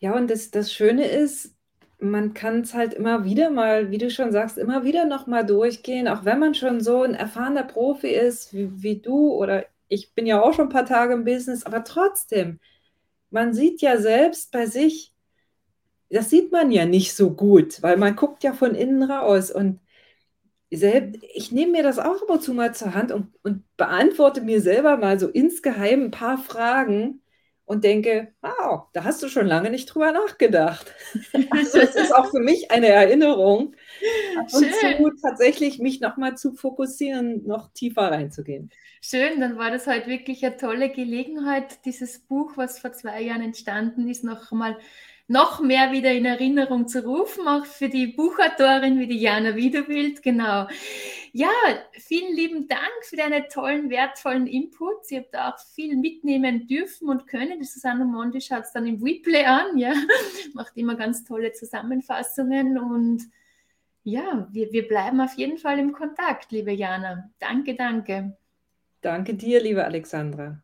Ja, 0.00 0.14
und 0.14 0.28
das, 0.28 0.50
das 0.50 0.72
Schöne 0.72 1.06
ist, 1.06 1.57
man 2.00 2.34
kann 2.34 2.60
es 2.60 2.74
halt 2.74 2.94
immer 2.94 3.24
wieder 3.24 3.50
mal, 3.50 3.90
wie 3.90 3.98
du 3.98 4.10
schon 4.10 4.32
sagst, 4.32 4.58
immer 4.58 4.84
wieder 4.84 5.04
noch 5.04 5.26
mal 5.26 5.44
durchgehen, 5.44 6.08
auch 6.08 6.24
wenn 6.24 6.38
man 6.38 6.54
schon 6.54 6.80
so 6.80 7.02
ein 7.02 7.14
erfahrener 7.14 7.64
Profi 7.64 8.08
ist 8.08 8.54
wie, 8.54 8.70
wie 8.82 8.98
du 9.00 9.32
oder 9.32 9.66
ich 9.88 10.14
bin 10.14 10.26
ja 10.26 10.42
auch 10.42 10.52
schon 10.54 10.66
ein 10.66 10.72
paar 10.72 10.86
Tage 10.86 11.14
im 11.14 11.24
Business, 11.24 11.64
aber 11.64 11.84
trotzdem, 11.84 12.60
man 13.30 13.54
sieht 13.54 13.80
ja 13.82 13.98
selbst 13.98 14.52
bei 14.52 14.66
sich, 14.66 15.14
das 16.10 16.30
sieht 16.30 16.52
man 16.52 16.70
ja 16.70 16.86
nicht 16.86 17.14
so 17.14 17.32
gut, 17.32 17.82
weil 17.82 17.96
man 17.96 18.16
guckt 18.16 18.44
ja 18.44 18.52
von 18.54 18.74
innen 18.74 19.02
raus 19.02 19.50
und 19.50 19.80
selbst, 20.70 21.22
ich 21.34 21.52
nehme 21.52 21.72
mir 21.72 21.82
das 21.82 21.98
auch 21.98 22.22
immer 22.22 22.40
zu 22.40 22.54
mal 22.54 22.74
zur 22.74 22.94
Hand 22.94 23.12
und, 23.12 23.34
und 23.42 23.64
beantworte 23.76 24.42
mir 24.42 24.60
selber 24.60 24.96
mal 24.98 25.18
so 25.18 25.28
insgeheim 25.28 26.04
ein 26.04 26.10
paar 26.10 26.38
Fragen, 26.38 27.22
und 27.68 27.84
denke, 27.84 28.32
wow, 28.40 28.86
da 28.94 29.04
hast 29.04 29.22
du 29.22 29.28
schon 29.28 29.46
lange 29.46 29.68
nicht 29.70 29.86
drüber 29.86 30.12
nachgedacht. 30.12 30.92
Also 31.50 31.78
es 31.78 31.94
ist 31.94 32.14
auch 32.14 32.30
für 32.30 32.40
mich 32.40 32.70
eine 32.70 32.88
Erinnerung, 32.88 33.74
ab 34.38 34.46
und 34.52 34.72
zu 34.72 35.20
tatsächlich 35.22 35.78
mich 35.78 36.00
nochmal 36.00 36.36
zu 36.36 36.54
fokussieren, 36.54 37.46
noch 37.46 37.72
tiefer 37.72 38.10
reinzugehen. 38.10 38.70
Schön, 39.02 39.40
dann 39.40 39.58
war 39.58 39.70
das 39.70 39.86
heute 39.86 40.06
wirklich 40.06 40.44
eine 40.44 40.56
tolle 40.56 40.90
Gelegenheit, 40.90 41.84
dieses 41.84 42.20
Buch, 42.20 42.52
was 42.56 42.78
vor 42.78 42.92
zwei 42.92 43.22
Jahren 43.22 43.42
entstanden 43.42 44.08
ist, 44.08 44.24
noch 44.24 44.50
mal 44.50 44.76
noch 45.28 45.60
mehr 45.60 45.92
wieder 45.92 46.10
in 46.12 46.24
Erinnerung 46.24 46.88
zu 46.88 47.04
rufen, 47.04 47.46
auch 47.46 47.66
für 47.66 47.90
die 47.90 48.06
Buchautorin 48.08 48.98
wie 48.98 49.06
die 49.06 49.20
Jana 49.20 49.54
Wiederbild. 49.54 50.22
Genau. 50.22 50.66
Ja, 51.32 51.50
vielen 51.92 52.34
lieben 52.34 52.66
Dank 52.66 52.80
für 53.02 53.16
deine 53.16 53.46
tollen, 53.48 53.90
wertvollen 53.90 54.46
Inputs. 54.46 55.10
Ihr 55.10 55.20
habt 55.20 55.36
auch 55.36 55.58
viel 55.74 55.96
mitnehmen 55.96 56.66
dürfen 56.66 57.10
und 57.10 57.26
können. 57.26 57.60
Die 57.60 57.66
Susanne 57.66 58.06
Mondi 58.06 58.40
schaut 58.40 58.64
es 58.64 58.72
dann 58.72 58.86
im 58.86 59.02
Replay 59.02 59.44
an, 59.44 59.76
ja. 59.76 59.92
Macht 60.54 60.76
immer 60.76 60.96
ganz 60.96 61.24
tolle 61.24 61.52
Zusammenfassungen 61.52 62.78
und 62.78 63.28
ja, 64.04 64.48
wir, 64.50 64.72
wir 64.72 64.88
bleiben 64.88 65.20
auf 65.20 65.34
jeden 65.34 65.58
Fall 65.58 65.78
im 65.78 65.92
Kontakt, 65.92 66.50
liebe 66.50 66.72
Jana. 66.72 67.30
Danke, 67.38 67.74
danke. 67.74 68.38
Danke 69.02 69.34
dir, 69.34 69.62
liebe 69.62 69.84
Alexandra. 69.84 70.62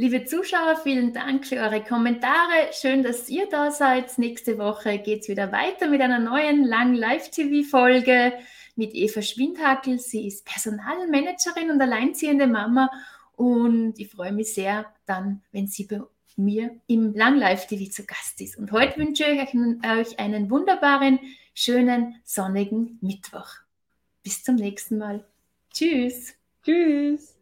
Liebe 0.00 0.24
Zuschauer, 0.24 0.76
vielen 0.76 1.12
Dank 1.12 1.44
für 1.44 1.56
eure 1.56 1.82
Kommentare. 1.82 2.70
Schön, 2.70 3.02
dass 3.02 3.28
ihr 3.28 3.48
da 3.48 3.72
seid. 3.72 4.16
Nächste 4.16 4.56
Woche 4.56 5.00
geht 5.00 5.22
es 5.22 5.28
wieder 5.28 5.50
weiter 5.50 5.88
mit 5.88 6.00
einer 6.00 6.20
neuen 6.20 6.62
langen 6.62 6.94
Live-TV-Folge 6.94 8.32
mit 8.76 8.94
Eva 8.94 9.20
Schwindhackel. 9.20 9.98
Sie 9.98 10.28
ist 10.28 10.44
Personalmanagerin 10.44 11.72
und 11.72 11.82
alleinziehende 11.82 12.46
Mama. 12.46 12.88
Und 13.34 13.98
ich 13.98 14.08
freue 14.08 14.30
mich 14.30 14.54
sehr 14.54 14.86
dann, 15.04 15.42
wenn 15.50 15.66
sie 15.66 15.82
bei 15.82 16.00
mir 16.36 16.76
im 16.86 17.12
Lang 17.14 17.36
Live 17.36 17.66
TV 17.66 17.90
zu 17.90 18.06
Gast 18.06 18.40
ist. 18.40 18.56
Und 18.56 18.70
heute 18.70 18.98
wünsche 18.98 19.24
ich 19.24 19.52
euch 19.52 20.18
einen 20.20 20.48
wunderbaren, 20.48 21.18
schönen, 21.54 22.20
sonnigen 22.22 23.00
Mittwoch. 23.00 23.50
Bis 24.22 24.44
zum 24.44 24.54
nächsten 24.54 24.98
Mal. 24.98 25.24
Tschüss. 25.72 26.36
Tschüss. 26.62 27.37